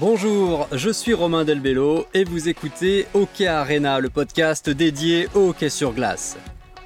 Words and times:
Bonjour, 0.00 0.66
je 0.72 0.90
suis 0.90 1.14
Romain 1.14 1.44
Delbello 1.44 2.06
et 2.14 2.24
vous 2.24 2.48
écoutez 2.48 3.06
Hockey 3.14 3.46
Arena, 3.46 4.00
le 4.00 4.10
podcast 4.10 4.68
dédié 4.68 5.28
au 5.34 5.50
hockey 5.50 5.68
sur 5.68 5.92
glace. 5.92 6.36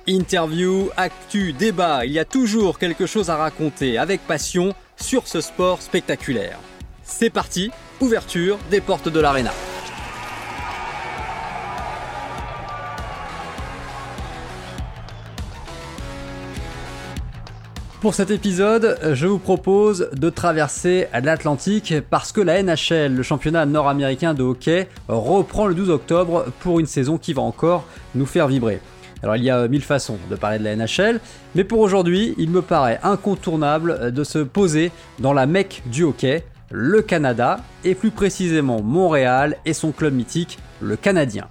Interview, 0.06 0.90
actu, 0.96 1.52
débat, 1.54 2.04
il 2.04 2.12
y 2.12 2.18
a 2.18 2.24
toujours 2.26 2.78
quelque 2.78 3.06
chose 3.06 3.30
à 3.30 3.36
raconter 3.36 3.96
avec 3.96 4.20
passion 4.26 4.74
sur 4.96 5.26
ce 5.26 5.40
sport 5.40 5.80
spectaculaire. 5.80 6.58
C'est 7.02 7.30
parti, 7.30 7.70
ouverture 8.00 8.58
des 8.70 8.80
portes 8.80 9.08
de 9.08 9.20
l'arena. 9.20 9.52
Pour 18.00 18.14
cet 18.14 18.30
épisode, 18.30 18.96
je 19.12 19.26
vous 19.26 19.40
propose 19.40 20.08
de 20.12 20.30
traverser 20.30 21.08
l'Atlantique 21.12 21.94
parce 22.08 22.30
que 22.30 22.40
la 22.40 22.62
NHL, 22.62 23.12
le 23.12 23.22
championnat 23.24 23.66
nord-américain 23.66 24.34
de 24.34 24.44
hockey, 24.44 24.88
reprend 25.08 25.66
le 25.66 25.74
12 25.74 25.90
octobre 25.90 26.46
pour 26.60 26.78
une 26.78 26.86
saison 26.86 27.18
qui 27.18 27.32
va 27.32 27.42
encore 27.42 27.86
nous 28.14 28.24
faire 28.24 28.46
vibrer. 28.46 28.80
Alors 29.24 29.34
il 29.34 29.42
y 29.42 29.50
a 29.50 29.66
mille 29.66 29.82
façons 29.82 30.16
de 30.30 30.36
parler 30.36 30.60
de 30.60 30.64
la 30.64 30.76
NHL, 30.76 31.18
mais 31.56 31.64
pour 31.64 31.80
aujourd'hui, 31.80 32.36
il 32.38 32.50
me 32.50 32.62
paraît 32.62 33.00
incontournable 33.02 34.12
de 34.12 34.22
se 34.22 34.38
poser 34.38 34.92
dans 35.18 35.32
la 35.32 35.46
mecque 35.46 35.82
du 35.86 36.04
hockey, 36.04 36.44
le 36.70 37.02
Canada, 37.02 37.58
et 37.82 37.96
plus 37.96 38.12
précisément 38.12 38.80
Montréal 38.80 39.56
et 39.64 39.72
son 39.72 39.90
club 39.90 40.14
mythique, 40.14 40.60
le 40.80 40.94
Canadien. 40.94 41.48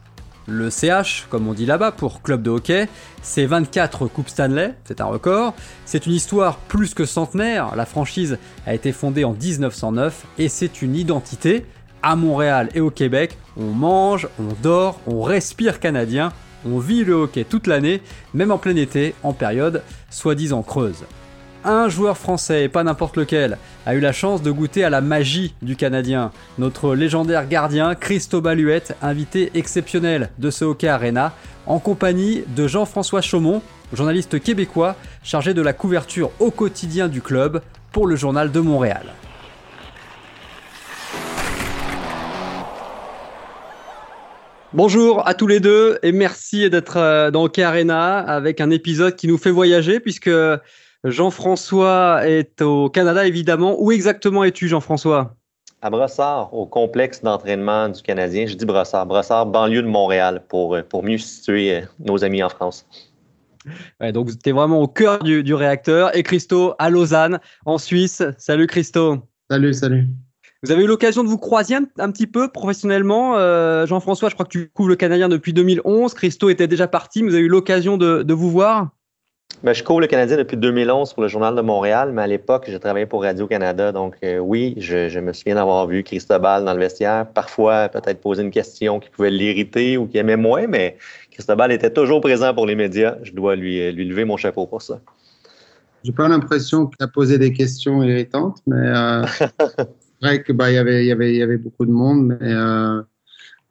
Le 0.49 0.69
CH, 0.69 1.27
comme 1.29 1.49
on 1.49 1.53
dit 1.53 1.65
là-bas 1.65 1.91
pour 1.91 2.21
club 2.21 2.41
de 2.41 2.49
hockey, 2.49 2.87
c'est 3.21 3.45
24 3.45 4.07
Coupes 4.07 4.29
Stanley, 4.29 4.75
c'est 4.85 5.01
un 5.01 5.05
record. 5.05 5.53
C'est 5.83 6.05
une 6.05 6.13
histoire 6.13 6.55
plus 6.57 6.93
que 6.93 7.03
centenaire. 7.03 7.75
La 7.75 7.85
franchise 7.85 8.37
a 8.65 8.73
été 8.73 8.93
fondée 8.93 9.25
en 9.25 9.33
1909 9.33 10.25
et 10.37 10.47
c'est 10.47 10.81
une 10.81 10.95
identité. 10.95 11.65
À 12.01 12.15
Montréal 12.15 12.69
et 12.75 12.79
au 12.79 12.91
Québec, 12.91 13.37
on 13.57 13.71
mange, 13.71 14.29
on 14.39 14.53
dort, 14.61 15.01
on 15.07 15.21
respire 15.21 15.81
canadien, 15.81 16.31
on 16.65 16.79
vit 16.79 17.03
le 17.03 17.13
hockey 17.13 17.43
toute 17.43 17.67
l'année, 17.67 18.01
même 18.33 18.51
en 18.51 18.57
plein 18.57 18.75
été, 18.75 19.15
en 19.23 19.33
période 19.33 19.83
soi-disant 20.09 20.61
creuse 20.61 21.03
un 21.63 21.89
joueur 21.89 22.17
français, 22.17 22.63
et 22.63 22.69
pas 22.69 22.83
n'importe 22.83 23.17
lequel, 23.17 23.57
a 23.85 23.95
eu 23.95 23.99
la 23.99 24.11
chance 24.11 24.41
de 24.41 24.51
goûter 24.51 24.83
à 24.83 24.89
la 24.89 25.01
magie 25.01 25.53
du 25.61 25.75
Canadien. 25.75 26.31
Notre 26.57 26.95
légendaire 26.95 27.47
gardien, 27.47 27.95
Christo 27.95 28.41
Baluette, 28.41 28.95
invité 29.01 29.51
exceptionnel 29.53 30.29
de 30.37 30.49
ce 30.49 30.65
Hockey 30.65 30.87
Arena, 30.87 31.33
en 31.65 31.79
compagnie 31.79 32.43
de 32.55 32.67
Jean-François 32.67 33.21
Chaumont, 33.21 33.61
journaliste 33.93 34.41
québécois 34.41 34.95
chargé 35.23 35.53
de 35.53 35.61
la 35.61 35.73
couverture 35.73 36.31
au 36.39 36.51
quotidien 36.51 37.07
du 37.07 37.21
club 37.21 37.61
pour 37.91 38.07
le 38.07 38.15
journal 38.15 38.51
de 38.51 38.59
Montréal. 38.59 39.13
Bonjour 44.73 45.25
à 45.25 45.33
tous 45.33 45.47
les 45.47 45.61
deux 45.61 45.97
et 46.03 46.11
merci 46.11 46.69
d'être 46.69 46.97
euh, 46.97 47.31
dans 47.31 47.45
Hockey 47.45 47.63
Arena 47.63 48.17
avec 48.19 48.59
un 48.59 48.69
épisode 48.69 49.15
qui 49.15 49.27
nous 49.27 49.37
fait 49.37 49.49
voyager 49.49 50.01
puisque 50.01 50.29
Jean-François 51.03 52.27
est 52.27 52.61
au 52.61 52.89
Canada, 52.89 53.25
évidemment. 53.25 53.75
Où 53.79 53.91
exactement 53.91 54.43
es-tu, 54.43 54.67
Jean-François? 54.67 55.35
À 55.81 55.91
Brossard, 55.91 56.53
au 56.53 56.65
complexe 56.65 57.21
d'entraînement 57.21 57.89
du 57.89 58.01
Canadien. 58.01 58.47
Je 58.47 58.55
dis 58.55 58.65
Brossard, 58.65 59.05
Brossard, 59.05 59.45
banlieue 59.45 59.83
de 59.83 59.87
Montréal, 59.87 60.43
pour, 60.47 60.75
euh, 60.75 60.81
pour 60.81 61.03
mieux 61.03 61.19
situer 61.19 61.75
euh, 61.75 61.81
nos 61.99 62.23
amis 62.23 62.41
en 62.41 62.49
France. 62.49 62.87
donc, 64.11 64.29
tu 64.39 64.49
es 64.49 64.51
vraiment 64.51 64.81
au 64.81 64.87
cœur 64.87 65.23
du, 65.23 65.53
réacteur. 65.53 66.15
Et 66.17 66.23
Christo, 66.23 66.73
à 66.79 66.89
Lausanne, 66.89 67.39
en 67.65 67.77
Suisse. 67.77 68.23
Salut 68.39 68.65
Christo. 68.65 69.19
Salut, 69.51 69.73
salut. 69.73 70.07
Vous 70.63 70.71
avez 70.71 70.83
eu 70.83 70.87
l'occasion 70.87 71.23
de 71.23 71.29
vous 71.29 71.37
croiser 71.37 71.75
un, 71.75 72.11
petit 72.11 72.25
peu 72.25 72.51
professionnellement. 72.51 73.37
Euh, 73.37 73.85
Jean-François, 73.85 74.29
je 74.29 74.33
crois 74.33 74.47
que 74.47 74.51
tu 74.51 74.69
couvres 74.69 74.89
le 74.89 74.95
Canadien 74.95 75.29
depuis 75.29 75.53
2011. 75.53 76.15
Christo 76.15 76.49
était 76.49 76.67
déjà 76.67 76.87
parti, 76.87 77.21
mais 77.21 77.29
vous 77.29 77.35
avez 77.35 77.45
eu 77.45 77.49
l'occasion 77.49 77.97
de 77.97 78.33
vous 78.33 78.49
voir? 78.49 78.89
Ben, 79.63 79.73
je 79.73 79.83
couvre 79.83 80.01
le 80.01 80.07
Canadien 80.07 80.37
depuis 80.37 80.55
2011 80.55 81.13
pour 81.13 81.23
le 81.23 81.27
Journal 81.27 81.55
de 81.55 81.61
Montréal, 81.61 82.11
mais 82.13 82.21
à 82.21 82.27
l'époque, 82.27 82.65
j'ai 82.67 82.79
travaillé 82.79 83.07
pour 83.07 83.23
Radio-Canada. 83.23 83.91
Donc, 83.91 84.15
euh, 84.23 84.37
oui, 84.37 84.75
je, 84.77 85.19
me 85.19 85.33
souviens 85.33 85.55
d'avoir 85.55 85.87
vu 85.87 86.03
Cristobal 86.03 86.63
dans 86.63 86.73
le 86.73 86.79
vestiaire. 86.79 87.25
Parfois, 87.33 87.89
peut-être 87.89 88.21
poser 88.21 88.43
une 88.43 88.51
question 88.51 88.99
qui 88.99 89.09
pouvait 89.09 89.31
l'irriter 89.31 89.97
ou 89.97 90.05
qui 90.05 90.19
aimait 90.19 90.37
moins, 90.37 90.67
mais 90.67 90.97
Cristobal 91.31 91.71
était 91.71 91.89
toujours 91.89 92.21
présent 92.21 92.53
pour 92.53 92.67
les 92.67 92.75
médias. 92.75 93.15
Je 93.23 93.31
dois 93.31 93.55
lui, 93.55 93.81
euh, 93.81 93.91
lui 93.91 94.05
lever 94.05 94.25
mon 94.25 94.37
chapeau 94.37 94.67
pour 94.67 94.83
ça. 94.83 95.01
J'ai 96.03 96.11
pas 96.11 96.27
l'impression 96.27 96.85
qu'il 96.85 97.03
a 97.03 97.07
posé 97.07 97.39
des 97.39 97.51
questions 97.51 98.03
irritantes, 98.03 98.59
mais 98.67 98.75
euh, 98.77 99.25
c'est 99.59 99.87
vrai 100.21 100.43
qu'il 100.43 100.55
bah, 100.55 100.69
y, 100.71 100.77
avait, 100.77 101.03
y, 101.03 101.11
avait, 101.11 101.33
y 101.33 101.41
avait 101.41 101.57
beaucoup 101.57 101.85
de 101.85 101.91
monde, 101.91 102.27
mais. 102.27 102.53
Euh, 102.53 103.01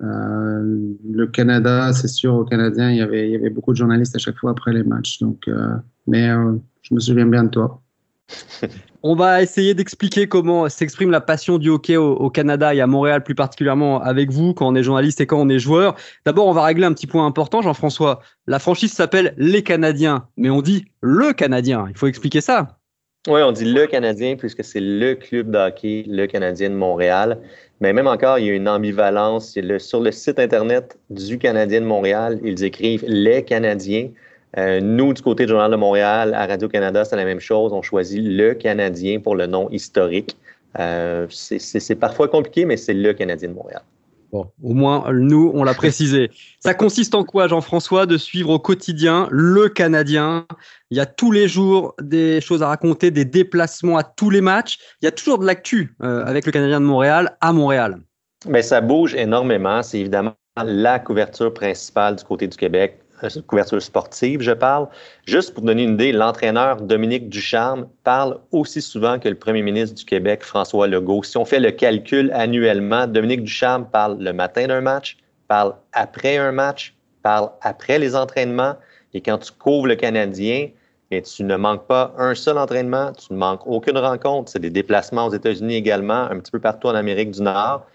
le 0.00 1.26
Canada, 1.26 1.92
c'est 1.92 2.08
sûr, 2.08 2.34
au 2.34 2.44
Canadien, 2.44 2.90
il 2.90 2.96
y, 2.96 3.00
avait, 3.00 3.28
il 3.28 3.32
y 3.32 3.36
avait 3.36 3.50
beaucoup 3.50 3.72
de 3.72 3.76
journalistes 3.76 4.14
à 4.14 4.18
chaque 4.18 4.36
fois 4.36 4.50
après 4.50 4.72
les 4.72 4.84
matchs. 4.84 5.20
Donc, 5.20 5.48
euh, 5.48 5.76
mais 6.06 6.28
euh, 6.28 6.52
je 6.82 6.94
me 6.94 7.00
souviens 7.00 7.26
bien 7.26 7.44
de 7.44 7.50
toi. 7.50 7.80
On 9.02 9.14
va 9.14 9.40
essayer 9.40 9.72
d'expliquer 9.74 10.26
comment 10.26 10.68
s'exprime 10.68 11.12
la 11.12 11.20
passion 11.20 11.58
du 11.58 11.68
hockey 11.68 11.96
au, 11.96 12.28
Canada 12.28 12.74
et 12.74 12.80
à 12.80 12.88
Montréal 12.88 13.22
plus 13.22 13.36
particulièrement 13.36 14.02
avec 14.02 14.32
vous 14.32 14.52
quand 14.52 14.66
on 14.66 14.74
est 14.74 14.82
journaliste 14.82 15.20
et 15.20 15.28
quand 15.28 15.40
on 15.40 15.48
est 15.48 15.60
joueur. 15.60 15.94
D'abord, 16.24 16.48
on 16.48 16.52
va 16.52 16.64
régler 16.64 16.86
un 16.86 16.92
petit 16.92 17.06
point 17.06 17.24
important, 17.24 17.62
Jean-François. 17.62 18.20
La 18.48 18.58
franchise 18.58 18.92
s'appelle 18.92 19.32
Les 19.36 19.62
Canadiens, 19.62 20.26
mais 20.36 20.50
on 20.50 20.60
dit 20.60 20.86
le 21.02 21.32
Canadien. 21.34 21.86
Il 21.88 21.96
faut 21.96 22.08
expliquer 22.08 22.40
ça. 22.40 22.78
Oui, 23.28 23.40
on 23.42 23.50
dit 23.50 23.64
le 23.64 23.86
Canadien 23.86 24.36
puisque 24.36 24.62
c'est 24.62 24.80
le 24.80 25.14
club 25.14 25.50
de 25.50 25.58
hockey, 25.58 26.04
le 26.06 26.26
Canadien 26.26 26.70
de 26.70 26.76
Montréal. 26.76 27.38
Mais 27.80 27.92
même 27.92 28.06
encore, 28.06 28.38
il 28.38 28.46
y 28.46 28.50
a 28.50 28.54
une 28.54 28.68
ambivalence. 28.68 29.58
sur 29.78 30.00
le 30.00 30.12
site 30.12 30.38
Internet 30.38 30.96
du 31.10 31.36
Canadien 31.36 31.80
de 31.80 31.86
Montréal, 31.86 32.38
ils 32.44 32.62
écrivent 32.62 33.04
les 33.06 33.42
Canadiens. 33.42 34.10
Euh, 34.58 34.80
nous, 34.80 35.12
du 35.12 35.22
côté 35.22 35.44
du 35.44 35.50
Journal 35.50 35.70
de 35.72 35.76
Montréal, 35.76 36.34
à 36.34 36.46
Radio-Canada, 36.46 37.04
c'est 37.04 37.16
la 37.16 37.24
même 37.24 37.40
chose. 37.40 37.72
On 37.72 37.82
choisit 37.82 38.22
le 38.22 38.54
Canadien 38.54 39.18
pour 39.18 39.34
le 39.34 39.46
nom 39.46 39.68
historique. 39.70 40.36
Euh, 40.78 41.26
c'est 41.28 41.96
parfois 41.96 42.28
compliqué, 42.28 42.64
mais 42.64 42.76
c'est 42.76 42.94
le 42.94 43.12
Canadien 43.12 43.48
de 43.48 43.54
Montréal. 43.54 43.82
Bon, 44.32 44.50
au 44.62 44.74
moins, 44.74 45.12
nous, 45.12 45.50
on 45.54 45.64
l'a 45.64 45.74
précisé. 45.74 46.30
Ça 46.60 46.74
consiste 46.74 47.14
en 47.14 47.24
quoi, 47.24 47.48
Jean-François, 47.48 48.06
de 48.06 48.16
suivre 48.16 48.50
au 48.50 48.58
quotidien 48.58 49.28
le 49.30 49.68
Canadien? 49.68 50.46
Il 50.90 50.96
y 50.96 51.00
a 51.00 51.06
tous 51.06 51.30
les 51.30 51.48
jours 51.48 51.94
des 52.00 52.40
choses 52.40 52.62
à 52.62 52.68
raconter, 52.68 53.10
des 53.10 53.24
déplacements 53.24 53.96
à 53.96 54.02
tous 54.02 54.30
les 54.30 54.40
matchs. 54.40 54.78
Il 55.00 55.04
y 55.04 55.08
a 55.08 55.12
toujours 55.12 55.38
de 55.38 55.46
l'actu 55.46 55.94
euh, 56.02 56.24
avec 56.24 56.46
le 56.46 56.52
Canadien 56.52 56.80
de 56.80 56.86
Montréal 56.86 57.36
à 57.40 57.52
Montréal. 57.52 58.00
Mais 58.48 58.62
ça 58.62 58.80
bouge 58.80 59.14
énormément. 59.14 59.82
C'est 59.82 60.00
évidemment 60.00 60.34
la 60.64 60.98
couverture 60.98 61.52
principale 61.52 62.16
du 62.16 62.24
côté 62.24 62.46
du 62.46 62.56
Québec 62.56 63.00
couverture 63.46 63.82
sportive, 63.82 64.40
je 64.40 64.52
parle. 64.52 64.88
Juste 65.26 65.54
pour 65.54 65.64
donner 65.64 65.84
une 65.84 65.94
idée, 65.94 66.12
l'entraîneur 66.12 66.80
Dominique 66.80 67.28
Ducharme 67.28 67.88
parle 68.04 68.38
aussi 68.52 68.82
souvent 68.82 69.18
que 69.18 69.28
le 69.28 69.34
premier 69.34 69.62
ministre 69.62 69.96
du 69.96 70.04
Québec, 70.04 70.42
François 70.42 70.86
Legault. 70.86 71.22
Si 71.22 71.36
on 71.36 71.44
fait 71.44 71.60
le 71.60 71.70
calcul 71.70 72.30
annuellement, 72.32 73.06
Dominique 73.06 73.44
Ducharme 73.44 73.86
parle 73.90 74.18
le 74.20 74.32
matin 74.32 74.66
d'un 74.66 74.80
match, 74.80 75.16
parle 75.48 75.74
après 75.92 76.36
un 76.36 76.52
match, 76.52 76.94
parle 77.22 77.50
après 77.62 77.98
les 77.98 78.14
entraînements. 78.14 78.76
Et 79.14 79.20
quand 79.20 79.38
tu 79.38 79.52
couvres 79.52 79.86
le 79.86 79.96
Canadien, 79.96 80.68
et 81.10 81.22
tu 81.22 81.44
ne 81.44 81.56
manques 81.56 81.86
pas 81.86 82.12
un 82.18 82.34
seul 82.34 82.58
entraînement, 82.58 83.12
tu 83.12 83.32
ne 83.32 83.38
manques 83.38 83.66
aucune 83.66 83.98
rencontre. 83.98 84.50
C'est 84.50 84.58
des 84.58 84.70
déplacements 84.70 85.26
aux 85.26 85.32
États-Unis 85.32 85.76
également, 85.76 86.28
un 86.30 86.40
petit 86.40 86.50
peu 86.50 86.58
partout 86.58 86.88
en 86.88 86.94
Amérique 86.94 87.30
du 87.30 87.42
Nord. 87.42 87.86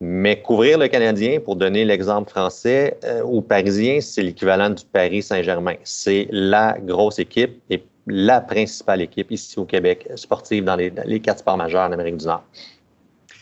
Mais 0.00 0.40
couvrir 0.40 0.78
le 0.78 0.86
Canadien, 0.86 1.40
pour 1.40 1.56
donner 1.56 1.84
l'exemple 1.84 2.30
français, 2.30 2.96
euh, 3.04 3.22
ou 3.24 3.42
parisien, 3.42 4.00
c'est 4.00 4.22
l'équivalent 4.22 4.70
du 4.70 4.84
Paris 4.84 5.22
Saint-Germain. 5.22 5.74
C'est 5.82 6.28
la 6.30 6.76
grosse 6.80 7.18
équipe 7.18 7.60
et 7.68 7.82
la 8.06 8.40
principale 8.40 9.02
équipe 9.02 9.30
ici 9.32 9.58
au 9.58 9.64
Québec 9.64 10.08
sportive 10.14 10.64
dans 10.64 10.76
les, 10.76 11.20
quatre 11.20 11.40
sports 11.40 11.56
majeurs 11.56 11.88
en 11.88 11.92
Amérique 11.92 12.18
du 12.18 12.26
Nord. 12.26 12.44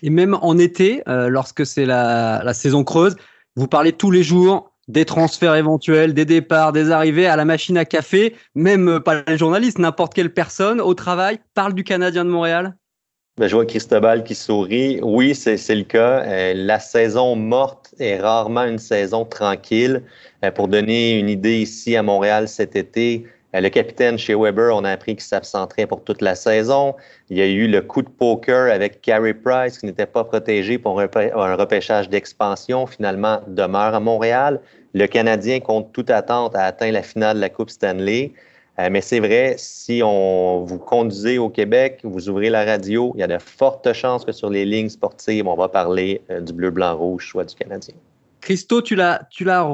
Et 0.03 0.11
même 0.11 0.35
en 0.41 0.57
été, 0.59 1.03
euh, 1.09 1.29
lorsque 1.29 1.67
c'est 1.67 1.87
la, 1.87 2.43
la 2.43 2.55
saison 2.55 2.85
creuse, 2.85 3.17
vous 3.55 3.69
parlez 3.69 3.93
tous 3.93 4.11
les 4.11 4.23
jours 4.23 4.73
des 4.89 5.05
transferts 5.05 5.57
éventuels, 5.57 6.15
des 6.15 6.25
départs, 6.25 6.73
des 6.73 6.91
arrivées 6.91 7.27
à 7.27 7.37
la 7.37 7.45
machine 7.45 7.77
à 7.77 7.85
café, 7.85 8.37
même 8.55 8.89
euh, 8.89 9.01
pas 9.01 9.23
les 9.27 9.37
journalistes, 9.37 9.79
n'importe 9.79 10.15
quelle 10.15 10.33
personne 10.33 10.81
au 10.81 10.95
travail 10.95 11.39
parle 11.55 11.75
du 11.75 11.85
Canadien 11.85 12.25
de 12.25 12.31
Montréal 12.31 12.77
je 13.39 13.55
vois 13.55 13.67
Cristobal 13.67 14.25
qui 14.25 14.35
sourit. 14.35 14.99
Oui, 15.03 15.35
c'est 15.35 15.75
le 15.75 15.83
cas. 15.83 16.23
Euh, 16.25 16.55
la 16.57 16.79
saison 16.81 17.37
morte 17.37 17.95
est 17.99 18.19
rarement 18.19 18.65
une 18.65 18.79
saison 18.79 19.27
tranquille. 19.27 20.03
Euh, 20.43 20.51
pour 20.51 20.69
donner 20.69 21.19
une 21.19 21.29
idée 21.29 21.59
ici 21.59 21.97
à 21.97 22.03
Montréal 22.03 22.49
cet 22.49 22.77
été, 22.77 23.27
euh, 23.55 23.61
le 23.61 23.69
capitaine 23.69 24.19
chez 24.19 24.35
Weber, 24.35 24.75
on 24.75 24.85
a 24.85 24.91
appris 24.91 25.17
qu'il 25.17 25.25
s'absenterait 25.25 25.87
pour 25.87 26.03
toute 26.03 26.23
la 26.23 26.35
saison. 26.35 26.95
Il 27.29 27.37
y 27.37 27.43
a 27.43 27.47
eu 27.47 27.69
le 27.69 27.83
coup 27.83 28.01
de 28.01 28.09
poker 28.09 28.73
avec 28.73 29.03
Carey 29.03 29.35
Price 29.35 29.79
qui 29.79 29.85
n'était 29.85 30.07
pas 30.07 30.25
protégé 30.25 30.79
pour 30.79 30.99
un, 30.99 31.55
repêchage 31.57 32.09
d'expansion. 32.09 32.87
Finalement, 32.87 33.43
demeure 33.49 33.95
à 33.95 34.01
Montréal. 34.01 34.61
Le 34.95 35.07
Canadien, 35.07 35.61
contre 35.61 35.93
toute 35.93 36.09
attente, 36.09 36.57
a 36.57 36.65
atteint 36.65 36.91
la 36.91 37.03
finale 37.03 37.37
de 37.37 37.43
la 37.43 37.51
Coupe 37.51 37.69
Stanley. 37.69 38.33
Euh, 38.79 38.89
mais 38.91 39.01
c'est 39.01 39.21
vrai, 39.21 39.55
si 39.59 40.03
on 40.05 40.65
vous 40.65 40.79
conduisez 40.79 41.39
au 41.39 41.49
Québec, 41.49 42.01
vous 42.05 42.29
ouvrez 42.29 42.51
la 42.51 42.65
radio, 42.65 43.13
il 43.15 43.21
y 43.21 43.23
a 43.23 43.27
de 43.27 43.39
fortes 43.39 43.91
chances 43.95 44.25
que 44.25 44.33
sur 44.33 44.51
les 44.51 44.67
lignes 44.67 44.91
sportives, 44.91 45.47
on 45.47 45.57
va 45.57 45.69
parler 45.69 46.21
euh, 46.31 46.41
du 46.41 46.53
bleu, 46.53 46.71
blanc, 46.71 46.95
rouge, 46.95 47.29
soit 47.29 47.45
du 47.45 47.55
Canadien. 47.55 47.95
Christo, 48.43 48.83
tu, 48.83 48.95
l'as, 48.95 49.27
tu, 49.31 49.45
l'as 49.45 49.67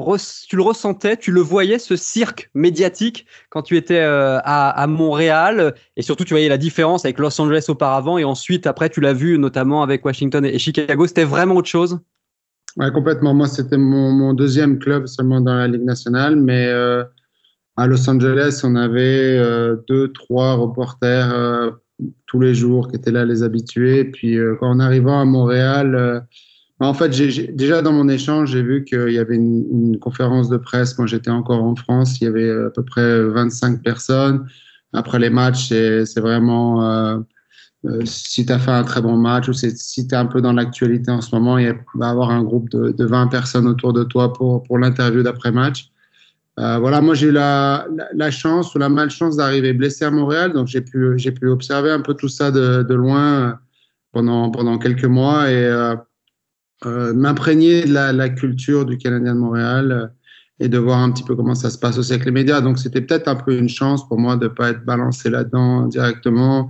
tu 0.47 0.55
le 0.55 0.63
ressentais, 0.63 1.17
tu 1.17 1.31
le 1.31 1.41
voyais, 1.41 1.77
ce 1.77 1.95
cirque 1.95 2.49
médiatique, 2.55 3.27
quand 3.49 3.61
tu 3.61 3.77
étais 3.77 3.99
euh, 3.99 4.39
à, 4.43 4.69
à, 4.69 4.87
Montréal, 4.87 5.75
et 5.95 6.01
surtout 6.01 6.23
tu 6.23 6.33
voyais 6.33 6.49
la 6.49 6.57
différence 6.57 7.05
avec 7.05 7.19
Los 7.19 7.39
Angeles 7.39 7.65
auparavant, 7.67 8.17
et 8.17 8.23
ensuite, 8.23 8.65
après, 8.65 8.89
tu 8.89 9.01
l'as 9.01 9.13
vu 9.13 9.37
notamment 9.37 9.83
avec 9.83 10.03
Washington 10.03 10.45
et 10.45 10.57
Chicago, 10.57 11.05
c'était 11.05 11.25
vraiment 11.25 11.55
autre 11.55 11.67
chose? 11.67 11.99
Ouais, 12.77 12.91
complètement. 12.91 13.33
Moi, 13.33 13.47
c'était 13.47 13.77
mon, 13.77 14.11
mon, 14.11 14.33
deuxième 14.33 14.79
club 14.79 15.05
seulement 15.05 15.41
dans 15.41 15.53
la 15.53 15.67
Ligue 15.67 15.83
nationale, 15.83 16.35
mais 16.35 16.65
euh, 16.65 17.03
à 17.75 17.87
Los 17.87 18.09
Angeles, 18.09 18.61
on 18.63 18.75
avait 18.75 19.37
euh, 19.37 19.77
deux, 19.87 20.11
trois 20.11 20.53
reporters 20.53 21.33
euh, 21.33 21.71
tous 22.27 22.39
les 22.39 22.53
jours 22.53 22.89
qui 22.89 22.95
étaient 22.95 23.11
là, 23.11 23.25
les 23.25 23.43
habitués. 23.43 24.05
Puis 24.05 24.37
euh, 24.37 24.55
on 24.61 24.79
arrivant 24.79 25.19
à 25.19 25.25
Montréal, 25.25 25.95
euh, 25.95 26.19
en 26.79 26.93
fait, 26.93 27.13
j'ai, 27.13 27.47
déjà 27.47 27.81
dans 27.81 27.93
mon 27.93 28.09
échange, 28.09 28.51
j'ai 28.51 28.61
vu 28.61 28.83
qu'il 28.83 29.11
y 29.11 29.17
avait 29.17 29.35
une, 29.35 29.65
une, 29.71 29.99
conférence 29.99 30.49
de 30.49 30.57
presse. 30.57 30.97
Moi, 30.97 31.07
j'étais 31.07 31.29
encore 31.29 31.63
en 31.63 31.75
France. 31.75 32.19
Il 32.19 32.25
y 32.25 32.27
avait 32.27 32.51
à 32.51 32.69
peu 32.69 32.83
près 32.83 33.23
25 33.23 33.81
personnes. 33.81 34.47
Après 34.91 35.17
les 35.17 35.29
matchs, 35.29 35.69
c'est, 35.69 36.05
c'est 36.05 36.19
vraiment 36.19 37.23
euh, 37.85 38.01
si 38.05 38.45
tu 38.45 38.53
as 38.53 38.59
fait 38.59 38.71
un 38.71 38.83
très 38.83 39.01
bon 39.01 39.17
match 39.17 39.49
ou 39.49 39.53
si 39.53 40.07
tu 40.07 40.13
es 40.13 40.17
un 40.17 40.25
peu 40.25 40.41
dans 40.41 40.53
l'actualité 40.53 41.11
en 41.11 41.21
ce 41.21 41.35
moment, 41.35 41.57
il 41.57 41.75
va 41.95 42.07
y 42.07 42.09
avoir 42.09 42.29
un 42.29 42.43
groupe 42.43 42.69
de, 42.69 42.91
de 42.91 43.05
20 43.05 43.27
personnes 43.27 43.67
autour 43.67 43.91
de 43.91 44.03
toi 44.03 44.31
pour, 44.31 44.63
pour 44.63 44.77
l'interview 44.77 45.21
d'après-match. 45.21 45.89
Euh, 46.59 46.77
voilà, 46.77 47.01
moi 47.01 47.15
j'ai 47.15 47.27
eu 47.27 47.31
la, 47.31 47.87
la, 48.13 48.29
chance 48.29 48.75
ou 48.75 48.77
la 48.77 48.89
malchance 48.89 49.37
d'arriver 49.37 49.73
blessé 49.73 50.05
à 50.05 50.11
Montréal, 50.11 50.53
donc 50.53 50.67
j'ai 50.67 50.81
pu, 50.81 51.13
j'ai 51.17 51.31
pu 51.31 51.47
observer 51.47 51.89
un 51.89 52.01
peu 52.01 52.13
tout 52.13 52.29
ça 52.29 52.51
de, 52.51 52.83
de 52.83 52.93
loin 52.93 53.59
pendant, 54.11 54.51
pendant 54.51 54.77
quelques 54.77 55.05
mois 55.05 55.49
et 55.49 55.65
euh, 55.65 55.95
euh, 56.85 57.13
m'imprégner 57.13 57.85
de 57.85 57.93
la, 57.93 58.13
la, 58.13 58.29
culture 58.29 58.85
du 58.85 58.99
Canadien 58.99 59.33
de 59.33 59.39
Montréal 59.39 60.13
et 60.59 60.69
de 60.69 60.77
voir 60.77 60.99
un 60.99 61.11
petit 61.11 61.23
peu 61.23 61.35
comment 61.35 61.55
ça 61.55 61.69
se 61.69 61.79
passe 61.79 61.97
aussi 61.97 62.13
avec 62.13 62.25
les 62.25 62.31
médias. 62.31 62.61
Donc 62.61 62.77
c'était 62.77 63.01
peut-être 63.01 63.27
un 63.27 63.35
peu 63.35 63.57
une 63.57 63.69
chance 63.69 64.07
pour 64.07 64.19
moi 64.19 64.35
de 64.35 64.43
ne 64.43 64.49
pas 64.49 64.69
être 64.69 64.85
balancé 64.85 65.29
là-dedans 65.29 65.87
directement. 65.87 66.69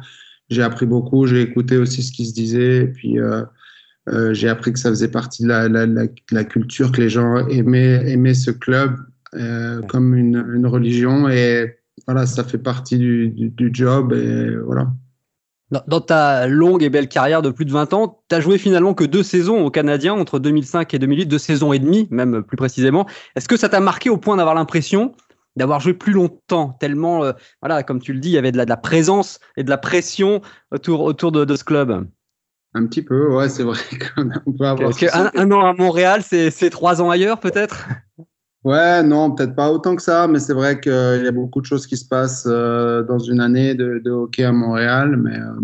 J'ai 0.50 0.62
appris 0.62 0.86
beaucoup, 0.86 1.26
j'ai 1.26 1.42
écouté 1.42 1.78
aussi 1.78 2.04
ce 2.04 2.12
qui 2.12 2.26
se 2.26 2.34
disait, 2.34 2.84
et 2.84 2.88
puis 2.88 3.20
euh, 3.20 3.44
euh, 4.10 4.34
j'ai 4.34 4.50
appris 4.50 4.74
que 4.74 4.80
ça 4.80 4.90
faisait 4.90 5.10
partie 5.10 5.44
de 5.44 5.48
la, 5.48 5.68
la, 5.68 6.44
culture, 6.44 6.92
que 6.92 7.02
les 7.02 7.10
gens 7.10 7.48
aimaient, 7.48 8.12
aimaient 8.12 8.34
ce 8.34 8.52
club 8.52 8.96
euh, 9.36 9.82
comme 9.84 10.16
une, 10.16 10.46
une, 10.56 10.68
religion, 10.68 11.30
et 11.30 11.78
voilà, 12.08 12.26
ça 12.26 12.44
fait 12.44 12.58
partie 12.58 12.98
du, 12.98 13.30
du, 13.30 13.50
du 13.50 13.70
job, 13.74 14.14
et 14.14 14.56
voilà. 14.56 14.92
Dans 15.88 16.02
ta 16.02 16.46
longue 16.48 16.84
et 16.84 16.90
belle 16.90 17.08
carrière 17.08 17.42
de 17.42 17.50
plus 17.50 17.66
de 17.66 17.72
20 17.72 17.94
ans, 17.94 18.22
tu 18.30 18.36
as 18.36 18.40
joué 18.40 18.60
finalement 18.60 18.94
que 18.94 19.04
deux 19.04 19.24
saisons 19.24 19.66
au 19.66 19.72
Canadien 19.72 20.14
entre 20.14 20.38
2005 20.38 20.94
et 20.94 21.00
2008, 21.00 21.26
deux 21.26 21.40
saisons 21.40 21.74
et 21.74 21.80
demie, 21.80 22.08
même 22.12 22.44
plus 22.44 22.58
précisément. 22.58 23.08
Est-ce 23.36 23.48
que 23.48 23.58
ça 23.58 23.70
t'a 23.70 23.80
marqué 23.80 24.12
au 24.12 24.18
point 24.18 24.38
d'avoir 24.38 24.54
l'impression 24.54 25.16
d'avoir 25.56 25.80
joué 25.80 25.94
plus 25.94 26.14
longtemps, 26.14 26.76
tellement, 26.80 27.24
euh, 27.24 27.32
voilà, 27.62 27.84
comme 27.84 28.02
tu 28.02 28.14
le 28.14 28.20
dis, 28.20 28.30
il 28.30 28.34
y 28.34 28.38
avait 28.38 28.52
de 28.52 28.58
la, 28.58 28.66
de 28.66 28.70
la, 28.70 28.78
présence 28.78 29.40
et 29.56 29.64
de 29.64 29.70
la 29.70 29.78
pression 29.78 30.42
autour, 30.72 31.02
autour 31.02 31.32
de, 31.32 31.46
de 31.46 31.56
ce 31.56 31.64
club? 31.64 32.08
Un 32.74 32.88
petit 32.88 33.04
peu, 33.04 33.32
ouais, 33.36 33.50
c'est 33.50 33.64
vrai 33.64 33.80
qu'on 34.16 34.52
peut 34.52 34.66
avoir. 34.66 34.96
Qu'un 34.96 35.30
un 35.36 35.52
an 35.52 35.66
à 35.66 35.74
Montréal, 35.74 36.24
c'est 36.24 36.70
trois 36.70 37.02
ans 37.02 37.10
ailleurs, 37.10 37.40
peut-être? 37.40 37.88
Ouais, 38.64 39.04
non, 39.04 39.32
peut-être 39.32 39.56
pas 39.56 39.70
autant 39.70 39.96
que 39.96 40.02
ça, 40.02 40.28
mais 40.28 40.40
c'est 40.40 40.54
vrai 40.54 40.80
qu'il 40.80 40.92
y 40.92 41.28
a 41.28 41.32
beaucoup 41.32 41.60
de 41.60 41.66
choses 41.66 41.86
qui 41.86 41.98
se 41.98 42.08
passent 42.08 42.48
euh, 42.48 43.04
dans 43.04 43.20
une 43.20 43.42
année 43.42 43.76
de, 43.76 44.10
hockey 44.10 44.44
à 44.44 44.54
Montréal, 44.54 45.18
mais 45.18 45.38
euh, 45.38 45.60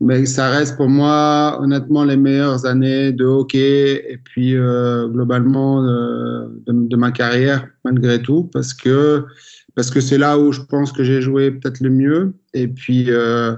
mais 0.00 0.26
ça 0.26 0.50
reste 0.50 0.76
pour 0.76 0.88
moi 0.88 1.58
honnêtement 1.60 2.04
les 2.04 2.16
meilleures 2.16 2.66
années 2.66 3.12
de 3.12 3.24
hockey 3.24 4.04
et 4.12 4.18
puis 4.18 4.56
euh, 4.56 5.08
globalement 5.08 5.82
de, 5.82 6.96
ma 6.96 7.10
carrière 7.10 7.68
malgré 7.84 8.20
tout 8.20 8.50
parce 8.52 8.74
que 8.74 9.24
parce 9.74 9.90
que 9.90 10.00
c'est 10.00 10.18
là 10.18 10.38
où 10.38 10.52
je 10.52 10.60
pense 10.60 10.92
que 10.92 11.04
j'ai 11.04 11.20
joué 11.20 11.50
peut-être 11.50 11.80
le 11.80 11.90
mieux. 11.90 12.34
Et 12.52 12.68
puis 12.68 13.06
euh, 13.08 13.56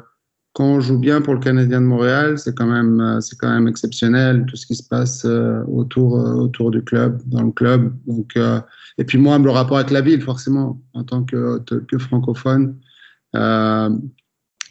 quand 0.56 0.64
on 0.64 0.80
joue 0.80 0.98
bien 0.98 1.20
pour 1.20 1.34
le 1.34 1.40
Canadien 1.40 1.80
de 1.82 1.86
Montréal 1.86 2.38
c'est 2.38 2.54
quand 2.56 2.66
même 2.66 3.20
c'est 3.20 3.36
quand 3.38 3.50
même 3.50 3.68
exceptionnel 3.68 4.46
tout 4.48 4.56
ce 4.56 4.66
qui 4.66 4.74
se 4.74 4.82
passe 4.82 5.24
euh, 5.24 5.62
autour 5.68 6.18
euh, 6.18 6.34
autour 6.34 6.70
du 6.70 6.82
club 6.82 7.20
dans 7.26 7.42
le 7.42 7.52
club 7.52 7.92
donc 8.06 8.36
euh, 8.36 8.60
et 8.98 9.04
puis 9.04 9.18
moi 9.18 9.38
le 9.38 9.50
rapport 9.50 9.76
avec 9.76 9.90
la 9.90 10.00
ville 10.00 10.22
forcément 10.22 10.80
en 10.94 11.04
tant 11.04 11.24
que 11.24 11.60
que 11.60 11.98
francophone 11.98 12.76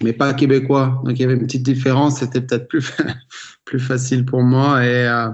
mais 0.01 0.13
pas 0.13 0.33
québécois. 0.33 1.01
Donc 1.03 1.17
il 1.17 1.21
y 1.21 1.25
avait 1.25 1.35
une 1.35 1.45
petite 1.45 1.63
différence, 1.63 2.19
c'était 2.19 2.41
peut-être 2.41 2.67
plus, 2.67 2.91
plus 3.65 3.79
facile 3.79 4.25
pour 4.25 4.41
moi. 4.41 4.83
Et 4.85 5.07
euh, 5.07 5.29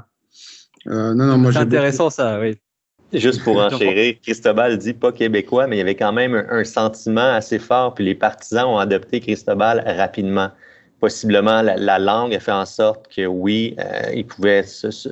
euh, 0.87 1.13
non, 1.13 1.25
non, 1.25 1.37
moi 1.37 1.51
C'est 1.51 1.59
intéressant 1.59 2.05
beaucoup... 2.05 2.15
ça, 2.15 2.39
oui. 2.39 2.57
Juste 3.13 3.43
pour 3.43 3.57
enchérir, 3.61 4.15
Cristobal 4.21 4.77
dit 4.77 4.93
pas 4.93 5.11
québécois, 5.11 5.67
mais 5.67 5.77
il 5.77 5.79
y 5.79 5.81
avait 5.81 5.95
quand 5.95 6.13
même 6.13 6.35
un, 6.35 6.45
un, 6.49 6.63
sentiment 6.63 7.33
assez 7.33 7.59
fort, 7.59 7.93
puis 7.93 8.05
les 8.05 8.15
partisans 8.15 8.65
ont 8.65 8.77
adopté 8.77 9.19
Cristobal 9.19 9.83
rapidement. 9.85 10.49
Possiblement, 10.99 11.61
la, 11.61 11.75
la 11.77 11.99
langue 11.99 12.33
a 12.33 12.39
fait 12.39 12.51
en 12.51 12.65
sorte 12.65 13.07
que 13.13 13.25
oui, 13.25 13.75
euh, 13.79 14.11
il 14.13 14.25
pouvait 14.25 14.63
se, 14.63 14.91
se, 14.91 15.09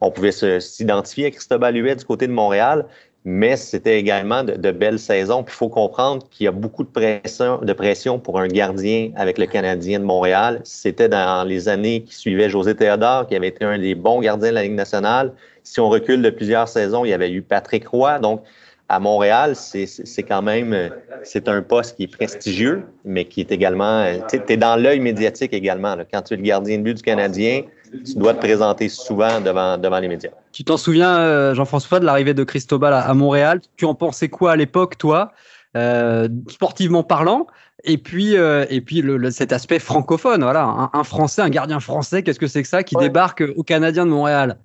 on 0.00 0.10
pouvait 0.10 0.32
s'identifier 0.32 1.26
à 1.26 1.30
Cristobal 1.30 1.76
Huet 1.76 1.96
du 1.96 2.04
côté 2.04 2.26
de 2.26 2.32
Montréal, 2.32 2.86
mais 3.24 3.56
c'était 3.56 3.98
également 3.98 4.44
de, 4.44 4.70
belles 4.70 4.98
saisons. 4.98 5.42
Puis 5.42 5.54
il 5.54 5.58
faut 5.58 5.68
comprendre 5.68 6.26
qu'il 6.30 6.44
y 6.44 6.48
a 6.48 6.52
beaucoup 6.52 6.84
de 6.84 6.88
pression, 6.88 7.58
de 7.58 7.72
pression 7.72 8.18
pour 8.18 8.40
un 8.40 8.48
gardien 8.48 9.10
avec 9.16 9.36
le 9.36 9.46
Canadien 9.46 10.00
de 10.00 10.04
Montréal. 10.04 10.60
C'était 10.64 11.08
dans 11.08 11.46
les 11.46 11.68
années 11.68 12.02
qui 12.02 12.14
suivaient 12.14 12.48
José 12.48 12.74
Théodore, 12.74 13.26
qui 13.26 13.36
avait 13.36 13.48
été 13.48 13.64
un 13.64 13.78
des 13.78 13.94
bons 13.94 14.20
gardiens 14.20 14.50
de 14.50 14.54
la 14.54 14.62
Ligue 14.62 14.72
nationale. 14.72 15.32
Si 15.62 15.80
on 15.80 15.90
recule 15.90 16.22
de 16.22 16.30
plusieurs 16.30 16.68
saisons, 16.68 17.04
il 17.04 17.10
y 17.10 17.12
avait 17.12 17.30
eu 17.30 17.42
Patrick 17.42 17.86
Roy. 17.88 18.18
Donc, 18.18 18.42
à 18.88 18.98
Montréal, 18.98 19.54
c'est 19.54 20.22
quand 20.24 20.42
même 20.42 20.90
c'est 21.22 21.48
un 21.48 21.62
poste 21.62 21.96
qui 21.96 22.04
est 22.04 22.12
prestigieux, 22.12 22.82
mais 23.04 23.24
qui 23.24 23.40
est 23.40 23.52
également. 23.52 24.04
Tu 24.28 24.40
es 24.48 24.56
dans 24.56 24.74
l'œil 24.76 24.98
médiatique 24.98 25.52
également. 25.52 25.94
Là. 25.94 26.04
Quand 26.10 26.22
tu 26.22 26.34
es 26.34 26.36
le 26.38 26.42
gardien 26.42 26.78
de 26.78 26.82
but 26.82 26.94
du 26.94 27.02
Canadien, 27.02 27.62
tu 27.90 28.14
dois 28.16 28.34
te 28.34 28.38
présenter 28.38 28.88
souvent 28.88 29.40
devant, 29.40 29.78
devant 29.78 29.98
les 29.98 30.08
médias. 30.08 30.30
Tu 30.52 30.64
t'en 30.64 30.76
souviens, 30.76 31.18
euh, 31.18 31.54
Jean-François, 31.54 32.00
de 32.00 32.04
l'arrivée 32.04 32.34
de 32.34 32.44
Cristobal 32.44 32.92
à, 32.92 33.00
à, 33.00 33.14
Montréal? 33.14 33.60
Tu 33.76 33.84
en 33.84 33.94
pensais 33.94 34.28
quoi 34.28 34.52
à 34.52 34.56
l'époque, 34.56 34.98
toi, 34.98 35.32
euh, 35.76 36.28
sportivement 36.48 37.02
parlant 37.02 37.46
et 37.84 37.98
puis, 37.98 38.36
euh, 38.36 38.66
et 38.68 38.80
puis 38.80 39.02
le, 39.02 39.16
le, 39.16 39.30
cet 39.30 39.52
aspect 39.52 39.78
francophone, 39.78 40.42
voilà, 40.42 40.64
un, 40.64 40.90
un 40.92 41.04
Français, 41.04 41.42
un 41.42 41.48
gardien 41.48 41.80
français, 41.80 42.22
qu'est-ce 42.22 42.38
que 42.38 42.46
c'est 42.46 42.62
que 42.62 42.68
ça 42.68 42.82
qui 42.82 42.96
ouais. 42.96 43.04
débarque 43.04 43.42
au 43.56 43.62
Canadien 43.62 44.04
de 44.04 44.10
Montréal? 44.10 44.58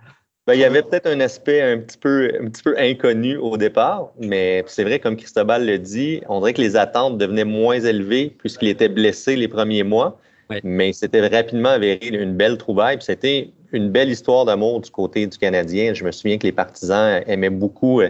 Ben, 0.48 0.54
il 0.54 0.60
y 0.60 0.64
avait 0.64 0.84
peut-être 0.84 1.08
un 1.08 1.20
aspect 1.22 1.62
un 1.62 1.80
petit 1.80 1.98
peu 1.98 2.32
un 2.40 2.50
petit 2.50 2.62
peu 2.62 2.76
inconnu 2.78 3.36
au 3.38 3.58
départ, 3.58 4.12
mais 4.20 4.64
c'est 4.68 4.84
vrai, 4.84 5.00
comme 5.00 5.16
Cristobal 5.16 5.66
le 5.66 5.80
dit, 5.80 6.22
on 6.30 6.40
dirait 6.40 6.54
que 6.54 6.62
les 6.62 6.76
attentes 6.76 7.18
devenaient 7.18 7.46
moins 7.46 7.80
élevées 7.80 8.36
puisqu'il 8.38 8.68
était 8.68 8.90
blessé 8.90 9.36
les 9.36 9.48
premiers 9.48 9.84
mois. 9.84 10.20
Mais 10.64 10.94
c'était 10.94 11.26
rapidement 11.28 11.70
avéré 11.70 12.00
une 12.08 12.36
belle 12.36 12.58
trouvaille. 12.58 12.98
C'était 13.02 13.52
une 13.72 13.90
belle 13.90 14.10
histoire 14.10 14.46
d'amour 14.46 14.82
du 14.82 14.92
côté 14.92 15.28
du 15.28 15.38
Canadien. 15.38 15.94
Je 15.94 16.04
me 16.04 16.12
souviens 16.12 16.38
que 16.38 16.46
les 16.46 16.52
partisans 16.52 17.22
aimaient 17.28 17.50
beaucoup 17.50 18.02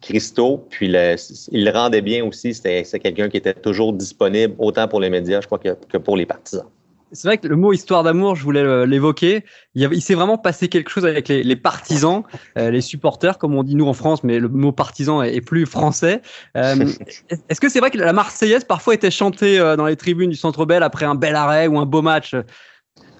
Christo, 0.00 0.66
puis 0.68 0.86
il 0.88 1.64
le 1.64 1.70
rendait 1.70 2.02
bien 2.02 2.24
aussi. 2.24 2.54
C'était 2.54 2.82
quelqu'un 2.98 3.28
qui 3.28 3.36
était 3.36 3.54
toujours 3.54 3.92
disponible, 3.92 4.54
autant 4.58 4.88
pour 4.88 5.00
les 5.00 5.10
médias, 5.10 5.40
je 5.40 5.46
crois, 5.46 5.58
que 5.58 5.98
pour 5.98 6.16
les 6.16 6.26
partisans 6.26 6.66
c'est 7.12 7.28
vrai 7.28 7.38
que 7.38 7.46
le 7.46 7.56
mot 7.56 7.72
histoire 7.72 8.02
d'amour, 8.02 8.34
je 8.36 8.42
voulais 8.42 8.86
l'évoquer. 8.86 9.44
Il, 9.74 9.88
il 9.92 10.02
s'est 10.02 10.14
vraiment 10.14 10.38
passé 10.38 10.68
quelque 10.68 10.90
chose 10.90 11.04
avec 11.04 11.28
les, 11.28 11.42
les 11.42 11.56
partisans, 11.56 12.22
euh, 12.58 12.70
les 12.70 12.80
supporters, 12.80 13.38
comme 13.38 13.54
on 13.54 13.62
dit 13.62 13.76
nous 13.76 13.86
en 13.86 13.92
France, 13.92 14.24
mais 14.24 14.38
le 14.38 14.48
mot 14.48 14.72
partisan 14.72 15.22
est, 15.22 15.34
est 15.34 15.40
plus 15.40 15.66
français. 15.66 16.20
Euh, 16.56 16.86
Est-ce 17.48 17.60
que 17.60 17.68
c'est 17.68 17.80
vrai 17.80 17.90
que 17.90 17.98
la 17.98 18.12
Marseillaise 18.12 18.64
parfois 18.64 18.94
était 18.94 19.10
chantée 19.10 19.58
euh, 19.58 19.76
dans 19.76 19.86
les 19.86 19.96
tribunes 19.96 20.30
du 20.30 20.36
Centre 20.36 20.66
Bell 20.66 20.82
après 20.82 21.06
un 21.06 21.14
bel 21.14 21.36
arrêt 21.36 21.66
ou 21.66 21.78
un 21.78 21.86
beau 21.86 22.02
match? 22.02 22.34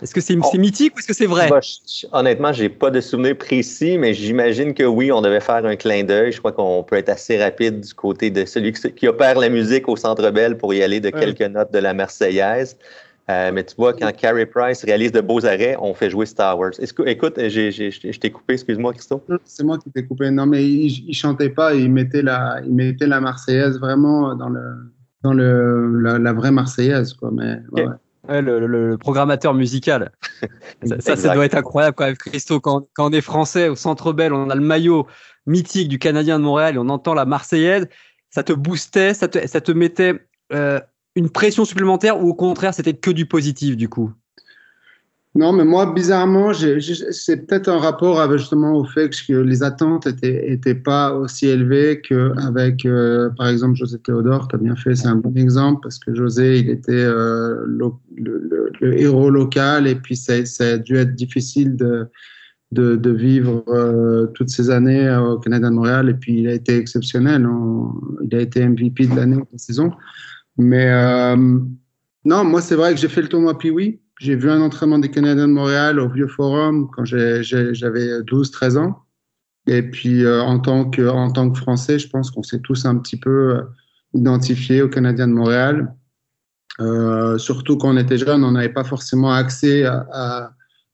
Est-ce 0.02 0.12
que 0.12 0.20
c'est 0.20 0.36
oh. 0.36 0.58
mythique 0.58 0.94
ou 0.94 0.98
est-ce 0.98 1.06
que 1.06 1.14
c'est 1.14 1.26
vrai? 1.26 1.48
Bah, 1.48 1.60
je, 1.60 2.06
honnêtement, 2.12 2.52
j'ai 2.52 2.68
pas 2.68 2.90
de 2.90 3.00
souvenir 3.00 3.36
précis, 3.38 3.96
mais 3.96 4.12
j'imagine 4.12 4.74
que 4.74 4.82
oui, 4.82 5.10
on 5.10 5.22
devait 5.22 5.40
faire 5.40 5.64
un 5.64 5.76
clin 5.76 6.04
d'œil. 6.04 6.32
Je 6.32 6.38
crois 6.38 6.52
qu'on 6.52 6.82
peut 6.82 6.96
être 6.96 7.08
assez 7.08 7.42
rapide 7.42 7.80
du 7.80 7.94
côté 7.94 8.30
de 8.30 8.44
celui 8.44 8.72
qui, 8.72 8.92
qui 8.92 9.08
opère 9.08 9.38
la 9.38 9.48
musique 9.48 9.88
au 9.88 9.96
Centre 9.96 10.30
Bell 10.30 10.58
pour 10.58 10.74
y 10.74 10.82
aller 10.82 11.00
de 11.00 11.10
quelques 11.10 11.40
notes 11.40 11.72
de 11.72 11.78
la 11.78 11.94
Marseillaise. 11.94 12.76
Euh, 13.28 13.50
mais 13.52 13.64
tu 13.64 13.74
vois, 13.76 13.92
quand 13.92 14.10
Carey 14.16 14.46
Price 14.46 14.84
réalise 14.84 15.10
de 15.10 15.20
beaux 15.20 15.44
arrêts, 15.44 15.76
on 15.80 15.94
fait 15.94 16.10
jouer 16.10 16.26
Star 16.26 16.58
Wars. 16.58 16.72
Écoute, 17.06 17.34
je 17.36 18.18
t'ai 18.18 18.30
coupé, 18.30 18.54
excuse-moi, 18.54 18.92
Christo. 18.92 19.24
C'est 19.44 19.64
moi 19.64 19.78
qui 19.78 19.90
t'ai 19.90 20.04
coupé. 20.06 20.30
Non, 20.30 20.46
mais 20.46 20.64
il, 20.64 21.08
il, 21.08 21.14
chantait 21.14 21.50
pas, 21.50 21.74
il 21.74 21.90
mettait 21.90 22.22
la, 22.22 22.60
il 22.64 22.72
mettait 22.72 23.06
la 23.06 23.20
Marseillaise 23.20 23.80
vraiment 23.80 24.34
dans 24.36 24.48
le, 24.48 24.92
dans 25.22 25.32
le, 25.32 26.00
la, 26.02 26.18
la 26.18 26.32
vraie 26.32 26.52
Marseillaise, 26.52 27.14
quoi. 27.14 27.30
Mais 27.32 27.58
okay. 27.72 27.86
ouais. 27.86 27.94
Ouais, 28.28 28.42
le, 28.42 28.58
le, 28.58 28.66
le, 28.66 28.98
programmateur 28.98 29.54
musical. 29.54 30.10
ça, 30.84 31.00
ça, 31.00 31.16
ça, 31.16 31.34
doit 31.34 31.44
être 31.44 31.56
incroyable 31.56 31.94
quand 31.94 32.06
même, 32.06 32.16
Christo. 32.16 32.58
Quand, 32.58 32.88
quand, 32.94 33.08
on 33.08 33.12
est 33.12 33.20
français 33.20 33.68
au 33.68 33.76
Centre 33.76 34.12
Bell, 34.12 34.32
on 34.32 34.50
a 34.50 34.54
le 34.56 34.60
maillot 34.60 35.06
mythique 35.46 35.88
du 35.88 36.00
Canadien 36.00 36.40
de 36.40 36.44
Montréal 36.44 36.74
et 36.74 36.78
on 36.78 36.88
entend 36.88 37.14
la 37.14 37.24
Marseillaise 37.24 37.86
ça 38.36 38.42
te 38.42 38.52
boostait, 38.52 39.14
ça 39.14 39.28
te, 39.28 39.46
ça 39.46 39.62
te 39.62 39.72
mettait 39.72 40.14
une 41.16 41.30
pression 41.30 41.64
supplémentaire 41.64 42.22
ou 42.22 42.28
au 42.28 42.34
contraire, 42.34 42.74
c'était 42.74 42.94
que 42.94 43.10
du 43.10 43.26
positif 43.26 43.76
du 43.76 43.88
coup? 43.88 44.12
Non, 45.36 45.52
mais 45.52 45.66
moi, 45.66 45.92
bizarrement, 45.92 46.52
c'est 46.54 47.46
peut-être 47.46 47.68
un 47.68 47.76
rapport 47.76 48.20
avec 48.20 48.38
justement 48.38 48.74
au 48.74 48.84
fait 48.84 49.10
que 49.10 49.34
les 49.34 49.62
attentes 49.62 50.06
étaient, 50.06 50.74
pas 50.74 51.12
aussi 51.12 51.46
élevées 51.46 52.00
qu'avec, 52.00 52.86
euh, 52.86 53.28
par 53.36 53.48
exemple, 53.48 53.76
José 53.76 53.98
Théodore. 53.98 54.48
Tu 54.48 54.56
as 54.56 54.58
bien 54.58 54.74
fait, 54.76 54.94
c'est 54.94 55.08
un 55.08 55.16
bon 55.16 55.34
exemple 55.36 55.80
parce 55.82 55.98
que 55.98 56.14
José, 56.14 56.60
il 56.60 56.70
était 56.70 56.92
euh, 56.92 57.66
le, 57.66 58.98
héros 58.98 59.28
local 59.28 59.86
et 59.86 59.96
puis 59.96 60.16
ça, 60.16 60.32
a 60.60 60.78
dû 60.78 60.96
être 60.96 61.14
difficile 61.14 61.76
de, 61.76 62.08
de, 62.72 63.10
vivre 63.10 63.62
euh, 63.68 64.28
toutes 64.28 64.48
ces 64.48 64.70
années 64.70 65.14
au 65.16 65.38
Canada 65.38 65.68
de 65.68 65.74
Montréal 65.74 66.08
et 66.08 66.14
puis 66.14 66.40
il 66.40 66.48
a 66.48 66.54
été 66.54 66.78
exceptionnel. 66.78 67.46
il 68.22 68.34
a 68.34 68.40
été 68.40 68.66
MVP 68.66 69.06
de 69.08 69.16
l'année 69.16 69.36
de 69.36 69.46
la 69.52 69.58
saison. 69.58 69.92
Mais 70.58 71.36
non, 72.24 72.44
moi, 72.44 72.60
c'est 72.60 72.74
vrai 72.74 72.94
que 72.94 73.00
j'ai 73.00 73.08
fait 73.08 73.22
le 73.22 73.28
tournoi 73.28 73.56
oui 73.64 74.00
j'ai 74.18 74.34
vu 74.34 74.50
un 74.50 74.60
entraînement 74.62 74.98
des 74.98 75.10
Canadiens 75.10 75.48
de 75.48 75.52
Montréal 75.52 76.00
au 76.00 76.08
Vieux 76.08 76.28
Forum 76.28 76.88
quand 76.90 77.04
j'avais 77.04 77.42
12-13 77.42 78.78
ans. 78.78 79.02
Et 79.66 79.82
puis, 79.82 80.24
euh, 80.24 80.42
en, 80.42 80.58
tant 80.60 80.88
que, 80.88 81.06
en 81.08 81.30
tant 81.30 81.50
que 81.50 81.58
Français, 81.58 81.98
je 81.98 82.08
pense 82.08 82.30
qu'on 82.30 82.42
s'est 82.42 82.60
tous 82.60 82.86
un 82.86 82.96
petit 82.98 83.18
peu 83.18 83.56
euh, 83.56 83.62
identifiés 84.14 84.80
aux 84.80 84.88
Canadiens 84.88 85.28
de 85.28 85.32
Montréal. 85.32 85.94
Euh, 86.80 87.36
surtout 87.36 87.76
quand 87.76 87.88
on 87.88 87.96
était 87.96 88.18
jeune, 88.18 88.44
on 88.44 88.52
n'avait 88.52 88.72
pas 88.72 88.84
forcément 88.84 89.32
accès 89.32 89.84
à, 89.84 90.52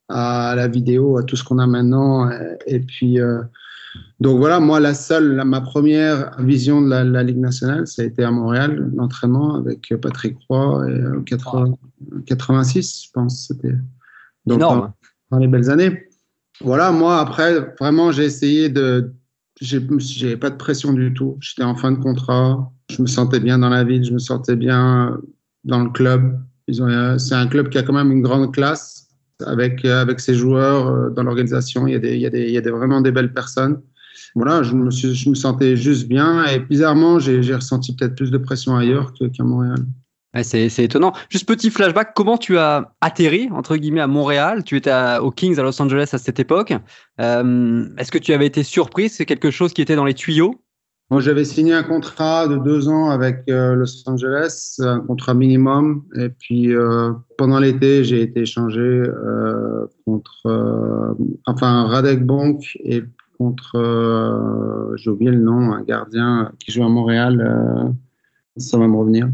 la 0.08 0.68
vidéo, 0.68 1.18
à 1.18 1.22
tout 1.22 1.36
ce 1.36 1.44
qu'on 1.44 1.58
a 1.58 1.66
maintenant. 1.66 2.30
Et, 2.66 2.80
puis, 2.80 3.20
euh, 3.20 3.42
donc 4.20 4.38
voilà, 4.38 4.60
moi, 4.60 4.80
la 4.80 4.94
seule, 4.94 5.42
ma 5.44 5.60
première 5.60 6.36
vision 6.38 6.80
de 6.80 6.88
la, 6.88 7.22
Ligue 7.22 7.38
nationale, 7.38 7.86
ça 7.86 8.02
a 8.02 8.04
été 8.04 8.22
à 8.22 8.30
Montréal, 8.30 8.90
l'entraînement 8.94 9.56
avec 9.56 9.92
Patrick 10.00 10.36
Roy 10.48 10.86
et 10.88 12.24
86, 12.24 13.04
je 13.06 13.10
pense. 13.12 13.48
C'était 13.48 13.74
donc 14.46 14.60
dans, 14.60 14.94
dans, 15.30 15.38
les 15.38 15.48
belles 15.48 15.70
années. 15.70 16.08
Voilà, 16.60 16.92
moi 16.92 17.18
après, 17.18 17.74
vraiment, 17.80 18.12
j'ai 18.12 18.24
essayé 18.24 18.68
de. 18.68 19.12
J'ai 19.60 20.36
pas 20.36 20.50
de 20.50 20.56
pression 20.56 20.92
du 20.92 21.12
tout. 21.12 21.36
J'étais 21.40 21.62
en 21.62 21.76
fin 21.76 21.92
de 21.92 21.98
contrat. 21.98 22.72
Je 22.90 23.00
me 23.02 23.06
sentais 23.06 23.38
bien 23.38 23.58
dans 23.58 23.68
la 23.68 23.84
ville. 23.84 24.04
Je 24.04 24.12
me 24.12 24.18
sentais 24.18 24.56
bien 24.56 25.18
dans 25.64 25.84
le 25.84 25.90
club. 25.90 26.40
C'est 26.68 27.34
un 27.34 27.46
club 27.46 27.68
qui 27.68 27.78
a 27.78 27.82
quand 27.82 27.92
même 27.92 28.10
une 28.10 28.22
grande 28.22 28.52
classe 28.52 29.01
avec, 29.46 29.84
avec 29.84 30.20
ses 30.20 30.34
joueurs 30.34 30.88
euh, 30.88 31.10
dans 31.10 31.22
l'organisation. 31.22 31.86
Il, 31.86 31.92
y 31.92 31.96
a 31.96 31.98
des, 31.98 32.14
il, 32.14 32.20
y 32.20 32.26
a 32.26 32.30
des, 32.30 32.44
il 32.44 32.50
y 32.50 32.58
a 32.58 32.70
vraiment 32.70 33.00
des 33.00 33.12
belles 33.12 33.32
personnes. 33.32 33.80
Voilà, 34.34 34.62
je 34.62 34.74
me, 34.74 34.90
sentais 35.34 35.76
juste 35.76 36.08
bien. 36.08 36.44
Et 36.46 36.58
bizarrement, 36.58 37.18
j'ai 37.18 37.54
ressenti 37.54 37.94
peut-être 37.94 38.14
plus 38.14 38.30
de 38.30 38.38
pression 38.38 38.76
ailleurs 38.76 39.12
qu'à 39.12 39.44
Montréal 39.44 39.84
c'est, 40.42 40.78
étonnant. 40.78 41.12
Juste 41.28 41.46
petit 41.46 41.70
flashback, 41.70 42.14
comment 42.14 42.38
tu 42.38 42.56
as 42.56 42.92
atterri, 43.00 43.48
entre 43.52 43.76
guillemets, 43.76 44.00
à 44.00 44.06
Montréal? 44.06 44.64
Tu 44.64 44.76
étais 44.76 44.92
aux 45.20 45.30
Kings 45.30 45.58
à 45.58 45.62
Los 45.62 45.80
Angeles 45.80 46.10
à 46.12 46.18
cette 46.18 46.40
époque. 46.40 46.72
Euh, 47.20 47.86
est-ce 47.98 48.10
que 48.10 48.18
tu 48.18 48.32
avais 48.32 48.46
été 48.46 48.62
surpris? 48.62 49.10
C'est 49.10 49.26
quelque 49.26 49.50
chose 49.50 49.74
qui 49.74 49.82
était 49.82 49.96
dans 49.96 50.06
les 50.06 50.14
tuyaux? 50.14 50.61
Moi, 51.12 51.20
j'avais 51.20 51.44
signé 51.44 51.74
un 51.74 51.84
contrat 51.84 52.48
de 52.48 52.56
deux 52.56 52.88
ans 52.88 53.10
avec 53.10 53.44
euh, 53.48 53.74
Los 53.74 54.02
Angeles, 54.06 54.78
un 54.80 54.98
contrat 54.98 55.34
minimum. 55.34 56.02
Et 56.16 56.30
puis, 56.30 56.74
euh, 56.74 57.12
pendant 57.38 57.60
l'été, 57.60 58.02
j'ai 58.02 58.22
été 58.22 58.40
échangé 58.40 59.04
contre, 60.04 61.16
enfin, 61.46 61.86
Radek 61.86 62.26
Bonk 62.26 62.76
et 62.82 63.04
contre, 63.38 63.76
j'ai 64.96 65.10
oublié 65.10 65.30
le 65.30 65.38
nom, 65.38 65.72
un 65.72 65.82
gardien 65.82 66.50
qui 66.58 66.72
joue 66.72 66.82
à 66.82 66.88
Montréal 66.88 67.94
ça 68.56 68.78
va 68.78 68.86
me 68.86 68.96
revenir. 68.96 69.28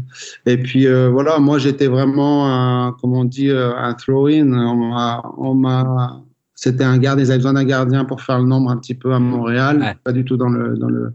Et 0.45 0.57
puis 0.57 0.87
euh, 0.87 1.09
voilà, 1.09 1.39
moi 1.39 1.57
j'étais 1.57 1.87
vraiment, 1.87 2.47
un, 2.47 2.95
comment 2.99 3.19
on 3.19 3.25
dit, 3.25 3.49
euh, 3.49 3.75
un 3.75 3.93
throw-in. 3.93 4.51
On 5.37 5.55
m'a, 5.55 6.21
c'était 6.55 6.83
un 6.83 6.97
gardien, 6.97 7.25
ils 7.25 7.31
avaient 7.31 7.39
besoin 7.39 7.53
d'un 7.53 7.65
gardien 7.65 8.05
pour 8.05 8.21
faire 8.21 8.39
le 8.39 8.45
nombre 8.45 8.69
un 8.69 8.77
petit 8.77 8.95
peu 8.95 9.13
à 9.13 9.19
Montréal, 9.19 9.97
pas 10.03 10.11
du 10.11 10.23
tout 10.23 10.37
dans 10.37 10.49
le, 10.49 10.77
dans 10.77 10.89
le, 10.89 11.13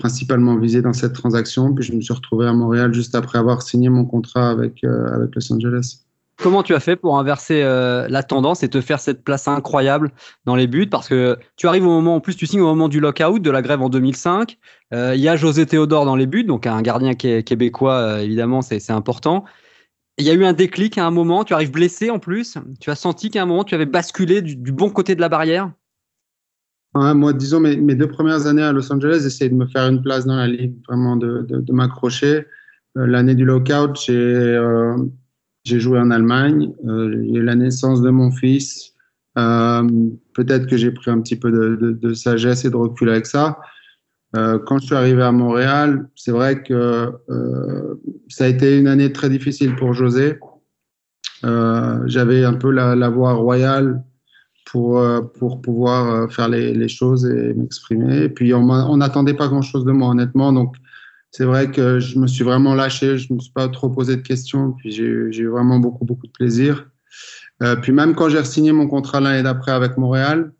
principalement 0.00 0.56
visé 0.56 0.82
dans 0.82 0.92
cette 0.92 1.12
transaction. 1.12 1.72
Puis 1.72 1.84
je 1.84 1.92
me 1.92 2.00
suis 2.00 2.12
retrouvé 2.12 2.46
à 2.46 2.52
Montréal 2.52 2.92
juste 2.92 3.14
après 3.14 3.38
avoir 3.38 3.62
signé 3.62 3.88
mon 3.88 4.04
contrat 4.04 4.50
avec, 4.50 4.82
euh, 4.82 5.14
avec 5.14 5.34
Los 5.36 5.52
Angeles. 5.52 6.00
Comment 6.42 6.62
tu 6.62 6.74
as 6.74 6.80
fait 6.80 6.96
pour 6.96 7.18
inverser 7.18 7.62
euh, 7.62 8.08
la 8.08 8.22
tendance 8.22 8.62
et 8.62 8.68
te 8.68 8.80
faire 8.80 8.98
cette 8.98 9.22
place 9.22 9.46
incroyable 9.46 10.10
dans 10.46 10.56
les 10.56 10.66
buts? 10.66 10.88
Parce 10.88 11.06
que 11.06 11.38
tu 11.56 11.68
arrives 11.68 11.84
au 11.84 11.90
moment, 11.90 12.16
en 12.16 12.20
plus 12.20 12.34
tu 12.34 12.46
signes 12.46 12.62
au 12.62 12.66
moment 12.66 12.88
du 12.88 12.98
lockout 12.98 13.40
de 13.40 13.50
la 13.50 13.60
grève 13.60 13.82
en 13.82 13.90
2005. 13.90 14.56
Euh, 14.94 15.14
il 15.14 15.20
y 15.20 15.28
a 15.28 15.36
José 15.36 15.66
Théodore 15.66 16.06
dans 16.06 16.16
les 16.16 16.26
buts, 16.26 16.44
donc 16.44 16.66
un 16.66 16.80
gardien 16.80 17.14
québécois, 17.14 18.22
évidemment, 18.22 18.62
c'est 18.62 18.90
important. 18.90 19.44
Il 20.16 20.24
y 20.24 20.30
a 20.30 20.34
eu 20.34 20.44
un 20.44 20.52
déclic 20.52 20.98
à 20.98 21.06
un 21.06 21.10
moment, 21.10 21.44
tu 21.44 21.54
arrives 21.54 21.70
blessé 21.70 22.10
en 22.10 22.18
plus. 22.18 22.58
Tu 22.78 22.90
as 22.90 22.94
senti 22.94 23.30
qu'à 23.30 23.42
un 23.42 23.46
moment 23.46 23.64
tu 23.64 23.74
avais 23.74 23.86
basculé 23.86 24.42
du, 24.42 24.72
bon 24.72 24.90
côté 24.90 25.14
de 25.14 25.20
la 25.20 25.28
barrière? 25.28 25.72
Moi, 26.94 27.32
disons, 27.32 27.60
mes, 27.60 27.76
mes, 27.76 27.94
deux 27.94 28.08
premières 28.08 28.46
années 28.46 28.62
à 28.62 28.72
Los 28.72 28.92
Angeles, 28.92 29.20
j'essayais 29.22 29.50
de 29.50 29.54
me 29.54 29.66
faire 29.66 29.88
une 29.88 30.02
place 30.02 30.26
dans 30.26 30.36
la 30.36 30.48
ligue, 30.48 30.74
vraiment 30.88 31.16
de, 31.16 31.46
de, 31.48 31.72
m'accrocher. 31.72 32.46
L'année 32.96 33.36
du 33.36 33.44
lockout, 33.44 33.96
j'ai 34.04 34.58
j'ai 35.64 35.80
joué 35.80 35.98
en 35.98 36.10
Allemagne. 36.10 36.72
Euh, 36.86 37.22
y 37.24 37.38
a 37.38 37.42
la 37.42 37.54
naissance 37.54 38.02
de 38.02 38.10
mon 38.10 38.30
fils. 38.30 38.94
Euh, 39.38 39.82
peut-être 40.34 40.66
que 40.66 40.76
j'ai 40.76 40.90
pris 40.90 41.10
un 41.10 41.20
petit 41.20 41.36
peu 41.36 41.50
de, 41.50 41.92
de, 41.92 42.14
sagesse 42.14 42.64
et 42.64 42.70
de 42.70 42.76
recul 42.76 43.08
avec 43.10 43.26
ça. 43.26 43.58
Euh, 44.36 44.58
quand 44.58 44.78
je 44.78 44.86
suis 44.86 44.94
arrivé 44.94 45.22
à 45.22 45.32
Montréal, 45.32 46.08
c'est 46.14 46.30
vrai 46.30 46.62
que 46.62 47.12
ça 48.28 48.44
a 48.44 48.48
été 48.48 48.78
une 48.78 48.86
année 48.86 49.12
très 49.12 49.28
difficile 49.28 49.76
pour 49.76 49.92
José. 49.92 50.38
J'avais 51.42 52.44
un 52.44 52.54
peu 52.54 52.70
la, 52.70 52.94
la, 52.94 53.08
voie 53.08 53.32
royale 53.32 54.02
pour, 54.70 55.02
pour 55.38 55.60
pouvoir 55.60 56.30
faire 56.32 56.48
les, 56.48 56.88
choses 56.88 57.26
et 57.26 57.54
m'exprimer. 57.54 58.24
Et 58.24 58.28
puis, 58.28 58.54
on 58.54 58.96
n'attendait 58.96 59.34
pas 59.34 59.48
grand-chose 59.48 59.84
de 59.84 59.92
moi, 59.92 60.08
honnêtement. 60.08 60.52
Donc, 60.52 60.76
c'est 61.30 61.44
vrai 61.44 61.70
que 61.70 62.00
je 62.00 62.18
me 62.18 62.26
suis 62.26 62.44
vraiment 62.44 62.74
lâché, 62.74 63.18
je 63.18 63.28
ne 63.30 63.36
me 63.36 63.40
suis 63.40 63.52
pas 63.52 63.68
trop 63.68 63.88
posé 63.88 64.16
de 64.16 64.22
questions, 64.22 64.72
puis 64.72 64.90
j'ai 64.90 65.04
eu 65.04 65.48
vraiment 65.48 65.78
beaucoup, 65.78 66.04
beaucoup 66.04 66.26
de 66.26 66.32
plaisir. 66.32 66.88
Euh, 67.62 67.76
puis 67.76 67.92
même 67.92 68.14
quand 68.14 68.28
j'ai 68.28 68.42
signé 68.44 68.72
mon 68.72 68.88
contrat 68.88 69.20
l'année 69.20 69.42
d'après 69.42 69.72
avec 69.72 69.96
Montréal, 69.96 70.52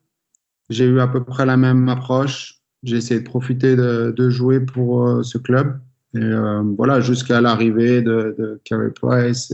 j'ai 0.68 0.84
eu 0.84 1.00
à 1.00 1.08
peu 1.08 1.24
près 1.24 1.44
la 1.44 1.56
même 1.56 1.88
approche. 1.88 2.60
J'ai 2.82 2.96
essayé 2.96 3.20
de 3.20 3.24
profiter 3.24 3.74
de, 3.76 4.30
jouer 4.30 4.60
pour 4.60 5.06
euh, 5.06 5.22
ce 5.22 5.38
club. 5.38 5.78
Et 6.14 6.18
euh, 6.18 6.62
voilà, 6.76 7.00
jusqu'à 7.00 7.40
l'arrivée 7.40 8.02
de, 8.02 8.34
de 8.38 8.60
Carey 8.64 8.90
Price 8.90 9.52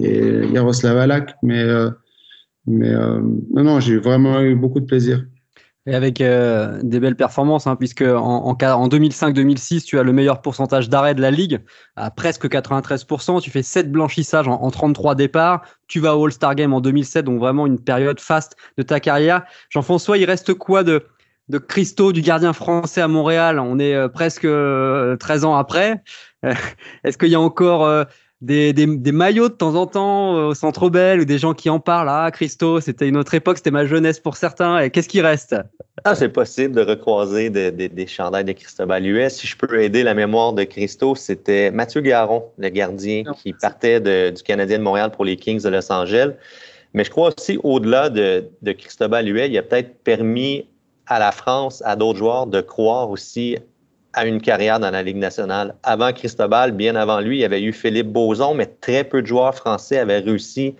et, 0.00 0.06
et 0.06 0.46
Yaroslav 0.48 0.96
Alak. 0.96 1.34
Mais, 1.42 1.62
euh, 1.62 1.90
mais 2.66 2.92
non, 2.92 3.64
non, 3.64 3.80
j'ai 3.80 3.98
vraiment 3.98 4.40
eu 4.40 4.54
beaucoup 4.54 4.80
de 4.80 4.86
plaisir. 4.86 5.24
Et 5.84 5.96
avec 5.96 6.20
euh, 6.20 6.78
des 6.84 7.00
belles 7.00 7.16
performances, 7.16 7.66
hein, 7.66 7.74
puisque 7.74 8.02
en, 8.02 8.46
en, 8.46 8.50
en 8.50 8.88
2005-2006, 8.88 9.82
tu 9.82 9.98
as 9.98 10.04
le 10.04 10.12
meilleur 10.12 10.40
pourcentage 10.40 10.88
d'arrêt 10.88 11.16
de 11.16 11.20
la 11.20 11.32
ligue, 11.32 11.58
à 11.96 12.12
presque 12.12 12.46
93%. 12.46 13.40
Tu 13.40 13.50
fais 13.50 13.64
7 13.64 13.90
blanchissages 13.90 14.46
en, 14.46 14.62
en 14.62 14.70
33 14.70 15.16
départs. 15.16 15.62
Tu 15.88 15.98
vas 15.98 16.16
au 16.16 16.26
All-Star 16.26 16.54
Game 16.54 16.72
en 16.72 16.80
2007, 16.80 17.24
donc 17.24 17.40
vraiment 17.40 17.66
une 17.66 17.80
période 17.80 18.20
faste 18.20 18.56
de 18.78 18.84
ta 18.84 19.00
carrière. 19.00 19.42
Jean-François, 19.70 20.18
il 20.18 20.24
reste 20.24 20.54
quoi 20.54 20.84
de, 20.84 21.04
de 21.48 21.58
Christo, 21.58 22.12
du 22.12 22.20
gardien 22.20 22.52
français 22.52 23.00
à 23.00 23.08
Montréal? 23.08 23.58
On 23.58 23.80
est 23.80 23.94
euh, 23.94 24.06
presque 24.06 24.42
13 24.42 24.46
euh, 24.46 25.18
ans 25.44 25.56
après. 25.56 26.00
Est-ce 27.02 27.18
qu'il 27.18 27.30
y 27.30 27.34
a 27.34 27.40
encore 27.40 28.06
des, 28.42 28.72
des, 28.72 28.86
des, 28.86 29.12
maillots 29.12 29.48
de 29.48 29.54
temps 29.54 29.76
en 29.76 29.86
temps 29.86 30.36
euh, 30.36 30.46
au 30.48 30.54
Centre 30.54 30.90
Bell 30.90 31.20
ou 31.20 31.24
des 31.24 31.38
gens 31.38 31.54
qui 31.54 31.70
en 31.70 31.78
parlent. 31.78 32.08
Ah, 32.10 32.28
Christo, 32.32 32.80
c'était 32.80 33.08
une 33.08 33.16
autre 33.16 33.32
époque, 33.34 33.56
c'était 33.56 33.70
ma 33.70 33.86
jeunesse 33.86 34.18
pour 34.18 34.36
certains. 34.36 34.80
Et 34.80 34.90
qu'est-ce 34.90 35.08
qui 35.08 35.20
reste? 35.20 35.54
Ah, 36.04 36.16
C'est 36.16 36.28
possible 36.28 36.74
de 36.74 36.82
recroiser 36.82 37.50
des, 37.50 37.70
des 37.70 38.06
chandails 38.06 38.44
de 38.44 38.52
Cristobal 38.52 39.06
US. 39.06 39.34
Si 39.34 39.46
je 39.46 39.56
peux 39.56 39.80
aider 39.80 40.02
la 40.02 40.14
mémoire 40.14 40.52
de 40.52 40.64
Christo, 40.64 41.14
c'était 41.14 41.70
Mathieu 41.70 42.00
Garon, 42.00 42.44
le 42.58 42.68
gardien 42.68 43.22
qui 43.40 43.52
partait 43.52 44.00
du 44.32 44.42
Canadien 44.42 44.78
de 44.78 44.82
Montréal 44.82 45.12
pour 45.12 45.24
les 45.24 45.36
Kings 45.36 45.62
de 45.62 45.68
Los 45.68 45.92
Angeles. 45.92 46.32
Mais 46.94 47.04
je 47.04 47.10
crois 47.10 47.32
aussi, 47.38 47.58
au-delà 47.62 48.10
de, 48.10 48.50
de 48.60 48.72
Cristobal 48.72 49.26
Huet, 49.26 49.48
il 49.48 49.56
a 49.56 49.62
peut-être 49.62 50.02
permis 50.02 50.66
à 51.06 51.18
la 51.18 51.32
France, 51.32 51.82
à 51.86 51.94
d'autres 51.94 52.18
joueurs, 52.18 52.46
de 52.46 52.60
croire 52.60 53.08
aussi 53.08 53.56
à 54.14 54.26
une 54.26 54.40
carrière 54.40 54.78
dans 54.78 54.90
la 54.90 55.02
Ligue 55.02 55.16
nationale. 55.16 55.74
Avant 55.82 56.12
Cristobal, 56.12 56.72
bien 56.72 56.96
avant 56.96 57.20
lui, 57.20 57.38
il 57.38 57.40
y 57.40 57.44
avait 57.44 57.62
eu 57.62 57.72
Philippe 57.72 58.08
Boson, 58.08 58.54
mais 58.54 58.66
très 58.80 59.04
peu 59.04 59.22
de 59.22 59.26
joueurs 59.26 59.54
français 59.54 59.98
avaient 59.98 60.18
réussi 60.18 60.74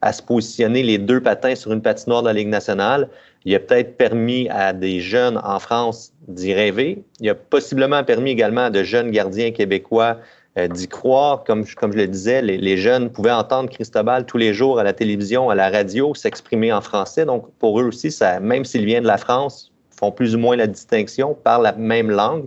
à 0.00 0.12
se 0.12 0.22
positionner 0.22 0.82
les 0.82 0.98
deux 0.98 1.20
patins 1.20 1.54
sur 1.54 1.72
une 1.72 1.82
patinoire 1.82 2.22
de 2.22 2.28
la 2.28 2.32
Ligue 2.32 2.48
nationale. 2.48 3.08
Il 3.44 3.54
a 3.54 3.60
peut-être 3.60 3.96
permis 3.96 4.48
à 4.50 4.72
des 4.72 5.00
jeunes 5.00 5.40
en 5.42 5.58
France 5.58 6.12
d'y 6.28 6.54
rêver. 6.54 7.02
Il 7.20 7.28
a 7.30 7.34
possiblement 7.34 8.04
permis 8.04 8.30
également 8.30 8.66
à 8.66 8.70
de 8.70 8.82
jeunes 8.82 9.10
gardiens 9.10 9.50
québécois 9.50 10.18
euh, 10.58 10.68
d'y 10.68 10.88
croire. 10.88 11.44
Comme, 11.44 11.64
comme 11.66 11.92
je 11.92 11.98
le 11.98 12.06
disais, 12.06 12.42
les, 12.42 12.76
jeunes 12.76 13.10
pouvaient 13.10 13.32
entendre 13.32 13.70
Cristobal 13.70 14.24
tous 14.24 14.38
les 14.38 14.54
jours 14.54 14.78
à 14.78 14.84
la 14.84 14.92
télévision, 14.92 15.50
à 15.50 15.54
la 15.54 15.70
radio, 15.70 16.14
s'exprimer 16.14 16.72
en 16.72 16.80
français. 16.80 17.24
Donc, 17.24 17.46
pour 17.58 17.80
eux 17.80 17.84
aussi, 17.84 18.10
ça, 18.10 18.40
même 18.40 18.64
s'il 18.64 18.84
vient 18.84 19.00
de 19.00 19.06
la 19.06 19.18
France, 19.18 19.72
font 19.98 20.12
plus 20.12 20.34
ou 20.34 20.38
moins 20.38 20.56
la 20.56 20.66
distinction, 20.66 21.34
parlent 21.34 21.64
la 21.64 21.72
même 21.72 22.10
langue. 22.10 22.46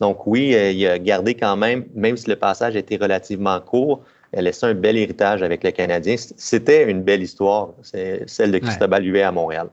Donc 0.00 0.26
oui, 0.26 0.54
euh, 0.54 0.70
il 0.70 0.86
a 0.86 0.98
gardé 0.98 1.34
quand 1.34 1.56
même, 1.56 1.86
même 1.94 2.16
si 2.16 2.28
le 2.28 2.36
passage 2.36 2.76
était 2.76 2.96
relativement 2.96 3.60
court, 3.60 4.02
il 4.32 4.40
a 4.40 4.42
laissé 4.42 4.66
un 4.66 4.74
bel 4.74 4.96
héritage 4.96 5.42
avec 5.42 5.64
le 5.64 5.70
Canadien. 5.70 6.16
C'était 6.18 6.90
une 6.90 7.02
belle 7.02 7.22
histoire, 7.22 7.70
c'est 7.82 8.24
celle 8.26 8.52
de 8.52 8.58
Cristobal 8.58 9.04
Huet 9.04 9.22
à 9.22 9.32
Montréal. 9.32 9.70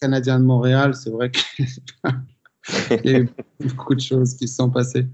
Canadien 0.00 0.38
de 0.38 0.44
Montréal, 0.44 0.94
c'est 0.94 1.10
vrai 1.10 1.30
qu'il 1.30 1.66
y 3.04 3.14
a 3.14 3.18
eu 3.20 3.28
beaucoup 3.60 3.94
de 3.94 4.00
choses 4.00 4.34
qui 4.34 4.48
se 4.48 4.56
sont 4.56 4.70
passées. 4.70 5.06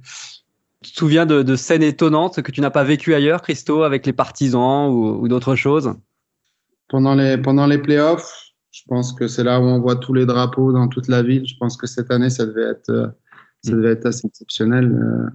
Tu 0.83 0.92
te 0.92 0.99
souviens 0.99 1.26
de, 1.26 1.57
scènes 1.57 1.83
étonnantes 1.83 2.40
que 2.40 2.50
tu 2.50 2.62
n'as 2.62 2.71
pas 2.71 2.85
vécues 2.85 3.14
ailleurs, 3.14 3.42
Christo, 3.42 3.83
avec 3.83 4.07
les 4.07 4.14
partisans 4.14 4.88
ou, 4.90 5.28
d'autres 5.28 5.54
choses? 5.54 5.92
Pendant 6.88 7.14
les, 7.14 7.37
pendant 7.37 7.66
les 7.66 7.78
playoffs, 7.78 8.50
je 8.71 8.83
pense 8.88 9.12
que 9.12 9.28
c'est 9.28 9.45
là 9.45 9.61
où 9.61 9.64
on 9.64 9.78
voit 9.78 9.97
tous 9.97 10.14
les 10.14 10.25
drapeaux 10.25 10.73
dans 10.73 10.88
toute 10.88 11.07
la 11.07 11.23
ville. 11.23 11.47
Je 11.47 11.54
pense 11.61 11.76
que 11.76 11.87
cette 11.87 12.11
année, 12.11 12.30
ça 12.30 12.47
devait 12.47 12.71
être, 12.71 12.90
euh, 12.90 13.09
ça 13.62 13.73
devait 13.73 13.90
être 13.90 14.07
assez 14.07 14.26
exceptionnel 14.26 15.31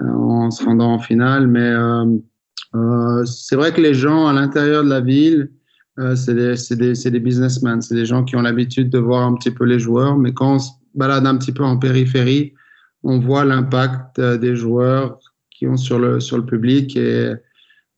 euh, 0.00 0.08
en 0.08 0.50
se 0.50 0.64
rendant 0.64 0.94
en 0.94 0.98
finale. 0.98 1.46
Mais 1.46 1.60
euh, 1.60 2.04
euh, 2.74 3.24
c'est 3.24 3.56
vrai 3.56 3.72
que 3.72 3.80
les 3.80 3.94
gens 3.94 4.26
à 4.26 4.32
l'intérieur 4.32 4.84
de 4.84 4.88
la 4.88 5.00
ville, 5.00 5.50
euh, 5.98 6.16
c'est 6.16 6.34
des, 6.34 6.54
des, 6.76 7.10
des, 7.10 7.20
businessmen, 7.20 7.82
c'est 7.82 7.94
des 7.94 8.06
gens 8.06 8.24
qui 8.24 8.36
ont 8.36 8.42
l'habitude 8.42 8.90
de 8.90 8.98
voir 8.98 9.26
un 9.26 9.34
petit 9.34 9.50
peu 9.50 9.64
les 9.64 9.78
joueurs. 9.78 10.16
Mais 10.16 10.32
quand 10.32 10.54
on 10.54 10.58
se 10.58 10.70
balade 10.94 11.26
un 11.26 11.36
petit 11.36 11.52
peu 11.52 11.64
en 11.64 11.76
périphérie, 11.76 12.54
on 13.02 13.18
voit 13.18 13.44
l'impact 13.44 14.20
des 14.20 14.56
joueurs 14.56 15.18
qui 15.50 15.66
ont 15.66 15.76
sur 15.76 15.98
le, 15.98 16.20
sur 16.20 16.36
le 16.36 16.44
public. 16.44 16.96
Et 16.96 17.32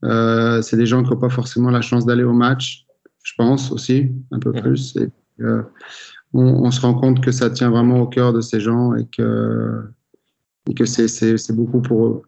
c'est 0.02 0.76
des 0.76 0.86
gens 0.86 1.02
qui 1.02 1.10
n'ont 1.10 1.18
pas 1.18 1.28
forcément 1.28 1.70
la 1.70 1.80
chance 1.80 2.06
d'aller 2.06 2.24
au 2.24 2.32
match 2.32 2.86
je 3.24 3.34
pense 3.36 3.70
aussi, 3.70 4.10
un 4.32 4.38
peu 4.38 4.52
plus. 4.52 4.96
Et, 4.96 5.08
on, 6.34 6.70
se 6.70 6.80
rend 6.80 6.94
compte 6.94 7.20
que 7.20 7.30
ça 7.30 7.50
tient 7.50 7.70
vraiment 7.70 8.00
au 8.00 8.06
cœur 8.06 8.32
de 8.32 8.40
ces 8.40 8.60
gens 8.60 8.94
et 8.94 9.06
que, 9.06 9.82
et 10.70 10.74
que 10.74 10.84
c'est 10.84 11.52
beaucoup 11.52 11.80
pour 11.80 12.06
eux. 12.06 12.22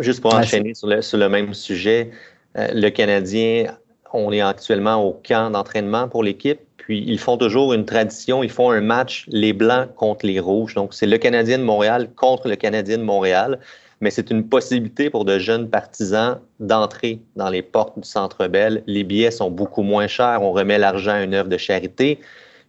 Juste 0.00 0.20
pour 0.20 0.34
enchaîner 0.34 0.74
sur 0.74 0.88
le, 0.88 1.02
sur 1.02 1.18
le, 1.18 1.28
même 1.28 1.54
sujet, 1.54 2.10
euh, 2.56 2.68
le 2.72 2.88
Canadien, 2.90 3.76
on 4.12 4.32
est 4.32 4.40
actuellement 4.40 5.04
au 5.04 5.12
camp 5.12 5.50
d'entraînement 5.50 6.08
pour 6.08 6.24
l'équipe, 6.24 6.60
puis 6.76 7.04
ils 7.06 7.18
font 7.18 7.36
toujours 7.36 7.72
une 7.74 7.84
tradition, 7.84 8.42
ils 8.42 8.50
font 8.50 8.70
un 8.70 8.80
match 8.80 9.24
les 9.28 9.52
Blancs 9.52 9.94
contre 9.94 10.26
les 10.26 10.40
Rouges. 10.40 10.74
Donc, 10.74 10.94
c'est 10.94 11.06
le 11.06 11.18
Canadien 11.18 11.58
de 11.58 11.64
Montréal 11.64 12.10
contre 12.16 12.48
le 12.48 12.56
Canadien 12.56 12.98
de 12.98 13.04
Montréal 13.04 13.60
mais 14.04 14.10
c'est 14.10 14.30
une 14.30 14.46
possibilité 14.46 15.08
pour 15.08 15.24
de 15.24 15.38
jeunes 15.38 15.70
partisans 15.70 16.38
d'entrer 16.60 17.22
dans 17.36 17.48
les 17.48 17.62
portes 17.62 17.98
du 17.98 18.06
Centre 18.06 18.46
Bell. 18.48 18.82
Les 18.86 19.02
billets 19.02 19.30
sont 19.30 19.50
beaucoup 19.50 19.82
moins 19.82 20.06
chers. 20.08 20.42
On 20.42 20.52
remet 20.52 20.76
l'argent 20.76 21.12
à 21.12 21.22
une 21.22 21.32
œuvre 21.32 21.48
de 21.48 21.56
charité. 21.56 22.20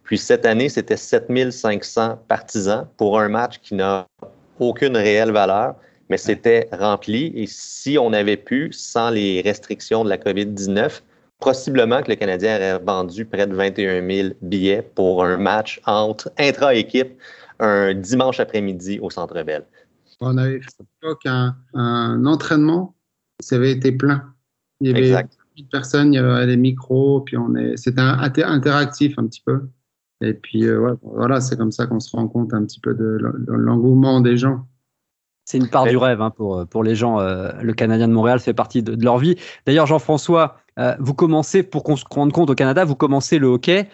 Puis 0.06 0.18
cette 0.18 0.46
année, 0.46 0.68
c'était 0.68 0.96
7500 0.96 2.20
partisans 2.28 2.86
pour 2.96 3.18
un 3.18 3.28
match 3.28 3.58
qui 3.60 3.74
n'a 3.74 4.06
aucune 4.60 4.96
réelle 4.96 5.32
valeur, 5.32 5.74
mais 6.08 6.16
c'était 6.16 6.68
rempli. 6.72 7.32
Et 7.34 7.46
si 7.48 7.98
on 7.98 8.12
avait 8.12 8.36
pu, 8.36 8.72
sans 8.72 9.10
les 9.10 9.42
restrictions 9.42 10.04
de 10.04 10.08
la 10.08 10.16
COVID-19, 10.16 11.02
possiblement 11.40 12.02
que 12.02 12.10
le 12.10 12.14
Canadien 12.14 12.56
aurait 12.56 12.78
vendu 12.78 13.24
près 13.24 13.48
de 13.48 13.54
21 13.54 14.08
000 14.08 14.28
billets 14.42 14.82
pour 14.94 15.24
un 15.24 15.36
match 15.36 15.80
entre 15.86 16.30
intra-équipe 16.38 17.18
un 17.58 17.94
dimanche 17.94 18.38
après-midi 18.38 19.00
au 19.00 19.10
Centre 19.10 19.42
Bell. 19.42 19.64
On 20.20 20.38
avait 20.38 20.60
fait 20.60 21.28
un, 21.28 21.56
un 21.74 22.24
entraînement, 22.26 22.94
ça 23.40 23.56
avait 23.56 23.72
été 23.72 23.92
plein. 23.92 24.34
Il 24.80 24.88
y 24.88 24.90
avait 24.90 25.08
exact. 25.08 25.36
personnes, 25.72 26.12
il 26.12 26.16
y 26.16 26.18
avait 26.18 26.46
des 26.46 26.56
micros, 26.56 27.22
puis 27.22 27.36
on 27.36 27.54
est, 27.56 27.76
c'était 27.76 28.00
interactif 28.00 29.18
un 29.18 29.26
petit 29.26 29.42
peu. 29.44 29.62
Et 30.22 30.34
puis 30.34 30.66
euh, 30.66 30.94
voilà, 31.02 31.40
c'est 31.40 31.56
comme 31.56 31.72
ça 31.72 31.86
qu'on 31.86 32.00
se 32.00 32.14
rend 32.16 32.28
compte 32.28 32.54
un 32.54 32.64
petit 32.64 32.80
peu 32.80 32.94
de 32.94 33.18
l'engouement 33.48 34.20
des 34.20 34.36
gens. 34.36 34.66
C'est 35.44 35.58
une 35.58 35.68
part 35.68 35.86
du 35.86 35.96
rêve 35.96 36.20
hein, 36.20 36.30
pour, 36.30 36.66
pour 36.66 36.82
les 36.82 36.96
gens. 36.96 37.20
Euh, 37.20 37.52
le 37.62 37.72
Canadien 37.72 38.08
de 38.08 38.12
Montréal 38.12 38.40
fait 38.40 38.54
partie 38.54 38.82
de, 38.82 39.00
leur 39.02 39.18
vie. 39.18 39.36
D'ailleurs, 39.64 39.86
Jean-François, 39.86 40.56
euh, 40.80 40.96
vous 40.98 41.14
commencez, 41.14 41.62
pour 41.62 41.84
qu'on 41.84 41.94
se 41.94 42.04
rende 42.10 42.32
compte 42.32 42.50
au 42.50 42.56
Canada, 42.56 42.84
vous 42.84 42.96
commencez 42.96 43.38
le 43.38 43.46
hockey 43.46 43.88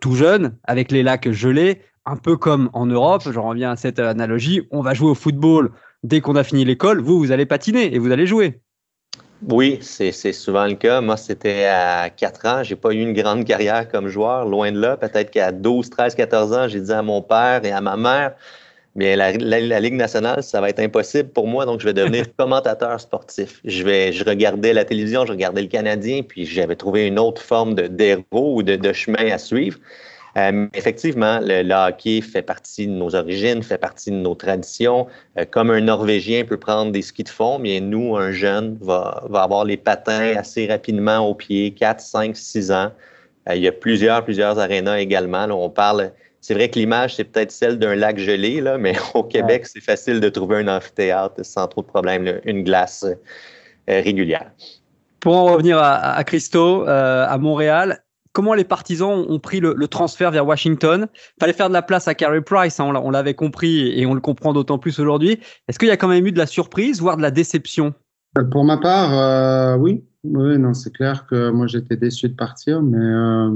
tout 0.00 0.14
jeune, 0.14 0.56
avec 0.62 0.92
les 0.92 1.02
lacs 1.02 1.32
gelés 1.32 1.82
un 2.06 2.16
peu 2.16 2.36
comme 2.36 2.70
en 2.72 2.86
Europe, 2.86 3.22
j'en 3.30 3.48
reviens 3.48 3.72
à 3.72 3.76
cette 3.76 3.98
analogie, 3.98 4.62
on 4.70 4.80
va 4.80 4.94
jouer 4.94 5.10
au 5.10 5.14
football 5.14 5.70
dès 6.02 6.20
qu'on 6.20 6.36
a 6.36 6.44
fini 6.44 6.64
l'école, 6.64 7.00
vous, 7.00 7.18
vous 7.18 7.32
allez 7.32 7.46
patiner 7.46 7.94
et 7.94 7.98
vous 7.98 8.10
allez 8.10 8.26
jouer. 8.26 8.61
Oui, 9.48 9.78
c'est 9.82 10.12
souvent 10.32 10.66
le 10.66 10.74
cas. 10.74 11.00
Moi, 11.00 11.16
c'était 11.16 11.64
à 11.64 12.10
4 12.10 12.46
ans. 12.46 12.62
J'ai 12.62 12.76
pas 12.76 12.92
eu 12.92 13.00
une 13.00 13.12
grande 13.12 13.44
carrière 13.44 13.88
comme 13.88 14.06
joueur, 14.06 14.44
loin 14.46 14.70
de 14.70 14.80
là. 14.80 14.96
Peut-être 14.96 15.30
qu'à 15.32 15.50
12, 15.50 15.90
13, 15.90 16.14
14 16.14 16.52
ans, 16.52 16.68
j'ai 16.68 16.80
dit 16.80 16.92
à 16.92 17.02
mon 17.02 17.22
père 17.22 17.64
et 17.64 17.72
à 17.72 17.80
ma 17.80 17.96
mère, 17.96 18.34
bien, 18.94 19.16
la, 19.16 19.80
Ligue 19.80 19.94
nationale, 19.94 20.44
ça 20.44 20.60
va 20.60 20.68
être 20.68 20.78
impossible 20.78 21.30
pour 21.30 21.48
moi, 21.48 21.66
donc 21.66 21.80
je 21.80 21.86
vais 21.86 21.92
devenir 21.92 22.26
commentateur 22.36 23.00
sportif. 23.00 23.60
Je, 23.64 23.82
vais, 23.82 24.12
je 24.12 24.24
regardais 24.24 24.72
la 24.72 24.84
télévision, 24.84 25.26
je 25.26 25.32
regardais 25.32 25.62
le 25.62 25.68
Canadien, 25.68 26.22
puis 26.22 26.46
j'avais 26.46 26.76
trouvé 26.76 27.08
une 27.08 27.18
autre 27.18 27.42
forme 27.42 27.74
d'héros 27.74 28.56
ou 28.56 28.62
de, 28.62 28.76
de 28.76 28.92
chemin 28.92 29.28
à 29.32 29.38
suivre. 29.38 29.78
Euh, 30.36 30.66
effectivement, 30.72 31.40
le, 31.42 31.70
hockey 31.72 32.20
fait 32.22 32.42
partie 32.42 32.86
de 32.86 32.92
nos 32.92 33.14
origines, 33.14 33.62
fait 33.62 33.78
partie 33.78 34.10
de 34.10 34.16
nos 34.16 34.34
traditions. 34.34 35.06
Euh, 35.38 35.44
comme 35.50 35.70
un 35.70 35.80
Norvégien 35.80 36.44
peut 36.44 36.56
prendre 36.56 36.90
des 36.90 37.02
skis 37.02 37.24
de 37.24 37.28
fond, 37.28 37.58
bien 37.58 37.80
nous, 37.80 38.16
un 38.16 38.32
jeune, 38.32 38.78
va, 38.80 39.24
va 39.28 39.42
avoir 39.42 39.64
les 39.64 39.76
patins 39.76 40.34
assez 40.36 40.66
rapidement 40.66 41.18
au 41.18 41.34
pied, 41.34 41.72
4, 41.72 42.00
5, 42.00 42.36
6 42.36 42.72
ans. 42.72 42.92
Euh, 43.48 43.56
il 43.56 43.62
y 43.62 43.68
a 43.68 43.72
plusieurs, 43.72 44.24
plusieurs 44.24 44.58
arénas 44.58 44.98
également. 44.98 45.44
on 45.50 45.68
parle, 45.68 46.12
c'est 46.40 46.54
vrai 46.54 46.70
que 46.70 46.78
l'image, 46.78 47.16
c'est 47.16 47.24
peut-être 47.24 47.50
celle 47.50 47.78
d'un 47.78 47.94
lac 47.94 48.18
gelé, 48.18 48.62
là, 48.62 48.78
mais 48.78 48.94
au 49.14 49.24
Québec, 49.24 49.66
c'est 49.66 49.82
facile 49.82 50.20
de 50.20 50.28
trouver 50.30 50.56
un 50.56 50.68
amphithéâtre 50.68 51.44
sans 51.44 51.66
trop 51.68 51.82
de 51.82 51.86
problèmes, 51.88 52.40
une 52.44 52.64
glace 52.64 53.04
régulière. 53.86 54.50
Pour 55.20 55.36
en 55.36 55.44
revenir 55.44 55.78
à, 55.78 56.14
à 56.14 56.24
Christo, 56.24 56.84
à 56.86 57.36
Montréal, 57.38 58.02
comment 58.32 58.54
les 58.54 58.64
partisans 58.64 59.24
ont 59.28 59.38
pris 59.38 59.60
le, 59.60 59.86
transfert 59.88 60.30
vers 60.30 60.46
Washington. 60.46 61.06
Fallait 61.38 61.52
faire 61.52 61.68
de 61.68 61.74
la 61.74 61.82
place 61.82 62.08
à 62.08 62.14
Carey 62.14 62.40
Price, 62.40 62.80
hein, 62.80 62.92
on 62.94 63.10
l'avait 63.10 63.34
compris 63.34 63.98
et 63.98 64.06
on 64.06 64.14
le 64.14 64.20
comprend 64.20 64.52
d'autant 64.52 64.78
plus 64.78 64.98
aujourd'hui. 64.98 65.38
Est-ce 65.68 65.78
qu'il 65.78 65.88
y 65.88 65.92
a 65.92 65.96
quand 65.96 66.08
même 66.08 66.26
eu 66.26 66.32
de 66.32 66.38
la 66.38 66.46
surprise, 66.46 67.00
voire 67.00 67.16
de 67.16 67.22
la 67.22 67.30
déception? 67.30 67.94
Euh, 68.38 68.44
Pour 68.44 68.64
ma 68.64 68.78
part, 68.78 69.12
euh, 69.14 69.76
oui. 69.76 70.02
Non, 70.24 70.72
c'est 70.72 70.92
clair 70.92 71.26
que 71.26 71.50
moi 71.50 71.66
j'étais 71.66 71.96
déçu 71.96 72.28
de 72.28 72.34
partir, 72.34 72.80
mais 72.80 72.96
euh, 72.96 73.50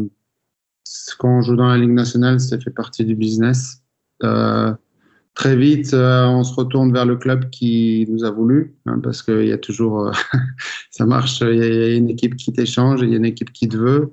quand 1.18 1.38
on 1.38 1.40
joue 1.40 1.54
dans 1.54 1.68
la 1.68 1.78
Ligue 1.78 1.92
nationale, 1.92 2.40
ça 2.40 2.58
fait 2.58 2.70
partie 2.70 3.04
du 3.04 3.14
business. 3.14 3.82
très 4.20 5.54
vite, 5.54 5.94
on 5.94 6.42
se 6.42 6.54
retourne 6.54 6.92
vers 6.92 7.06
le 7.06 7.16
club 7.16 7.50
qui 7.50 8.06
nous 8.08 8.24
a 8.24 8.30
voulu, 8.30 8.74
hein, 8.86 8.98
parce 9.00 9.22
qu'il 9.22 9.46
y 9.46 9.52
a 9.52 9.58
toujours, 9.58 10.10
ça 10.90 11.06
marche, 11.06 11.40
il 11.42 11.56
y 11.56 11.62
a 11.62 11.94
une 11.94 12.08
équipe 12.10 12.34
qui 12.36 12.52
t'échange, 12.52 13.02
il 13.02 13.10
y 13.10 13.14
a 13.14 13.16
une 13.16 13.24
équipe 13.24 13.52
qui 13.52 13.68
te 13.68 13.76
veut. 13.76 14.12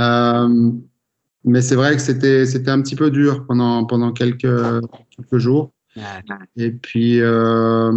Euh, 0.00 0.70
mais 1.44 1.60
c'est 1.60 1.74
vrai 1.74 1.94
que 1.96 2.02
c'était 2.02 2.46
c'était 2.46 2.70
un 2.70 2.80
petit 2.80 2.96
peu 2.96 3.10
dur 3.10 3.44
pendant 3.46 3.84
pendant 3.84 4.12
quelques 4.12 4.46
quelques 5.10 5.38
jours. 5.38 5.72
Et 6.56 6.70
puis 6.70 7.20
euh, 7.20 7.92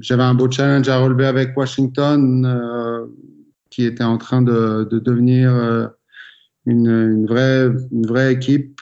j'avais 0.00 0.24
un 0.24 0.34
beau 0.34 0.50
challenge 0.50 0.88
à 0.88 0.98
relever 0.98 1.26
avec 1.26 1.56
Washington, 1.56 2.44
euh, 2.44 3.06
qui 3.70 3.84
était 3.84 4.04
en 4.04 4.18
train 4.18 4.42
de, 4.42 4.88
de 4.90 4.98
devenir 4.98 5.50
une, 6.66 6.88
une, 6.88 7.26
vraie 7.26 7.66
une 7.92 8.06
vraie 8.06 8.32
équipe. 8.32 8.80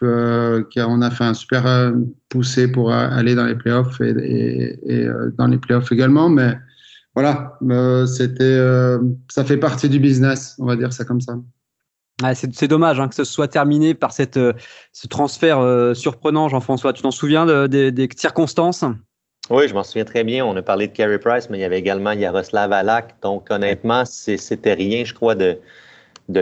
Qui 0.71 0.81
a, 0.81 0.89
on 0.89 1.03
a 1.03 1.11
fait 1.11 1.25
un 1.25 1.35
super 1.35 1.93
poussé 2.29 2.69
pour 2.69 2.93
aller 2.93 3.35
dans 3.35 3.45
les 3.45 3.57
playoffs 3.57 4.01
et, 4.01 4.11
et, 4.11 5.03
et 5.03 5.09
dans 5.37 5.49
les 5.49 5.59
playoffs 5.59 5.93
également. 5.93 6.31
Mais 6.31 6.57
voilà, 7.15 7.59
c'était 8.07 8.59
ça 9.29 9.45
fait 9.45 9.59
partie 9.59 9.91
du 9.91 9.99
business, 9.99 10.57
on 10.59 10.65
va 10.67 10.77
dire 10.77 10.93
ça 10.93 11.05
comme 11.05 11.21
ça 11.21 11.37
c'est 12.35 12.69
dommage 12.69 12.99
hein, 12.99 13.09
que 13.09 13.15
ce 13.15 13.25
soit 13.25 13.49
terminé 13.49 13.95
par 13.95 14.13
cette, 14.13 14.37
euh, 14.37 14.53
ce 14.93 15.07
transfert 15.07 15.59
euh, 15.59 15.95
surprenant, 15.95 16.49
Jean-François. 16.49 16.93
Tu 16.93 17.03
t'en 17.03 17.11
souviens 17.11 17.69
des 17.69 18.09
circonstances? 18.17 18.85
Oui, 19.49 19.69
je 19.69 19.75
m'en 19.75 19.85
souviens 19.85 20.05
très 20.05 20.25
bien. 20.25 20.45
On 20.45 20.57
a 20.57 20.63
parlé 20.63 20.89
de 20.89 20.93
Carey 20.93 21.19
Price, 21.19 21.49
mais 21.51 21.59
il 21.59 21.61
y 21.61 21.65
avait 21.65 21.79
également 21.79 22.13
Yaroslav 22.13 22.73
Alak. 22.73 23.15
Donc, 23.23 23.49
honnêtement, 23.51 24.05
c'était 24.05 24.73
rien, 24.73 25.05
je 25.05 25.15
crois, 25.15 25.37
de, 25.37 25.57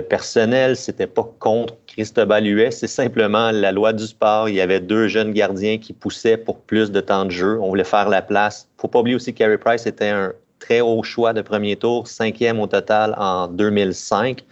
personnel. 0.08 0.74
C'était 0.74 1.06
pas 1.06 1.28
contre 1.38 1.76
Cristobal 1.86 2.46
Huet. 2.46 2.70
C'est 2.70 2.86
simplement 2.86 3.50
la 3.50 3.72
loi 3.72 3.92
du 3.92 4.06
sport. 4.06 4.48
Il 4.48 4.54
y 4.54 4.60
avait 4.62 4.80
deux 4.80 5.08
jeunes 5.08 5.32
gardiens 5.32 5.76
qui 5.76 5.92
poussaient 5.92 6.38
pour 6.38 6.60
plus 6.60 6.90
de 6.90 7.00
temps 7.00 7.26
de 7.26 7.30
jeu. 7.30 7.58
On 7.60 7.68
voulait 7.68 7.84
faire 7.84 8.08
la 8.08 8.22
place. 8.22 8.70
Faut 8.78 8.88
pas 8.88 9.00
oublier 9.00 9.16
aussi 9.16 9.34
que 9.34 9.38
Carey 9.38 9.58
Price 9.58 9.86
était 9.86 10.08
un 10.08 10.32
très 10.58 10.80
haut 10.80 11.02
choix 11.02 11.34
de 11.34 11.42
premier 11.42 11.76
tour, 11.76 12.08
cinquième 12.08 12.58
au 12.58 12.66
total 12.66 13.14
en 13.18 13.48
2005. 13.48 14.44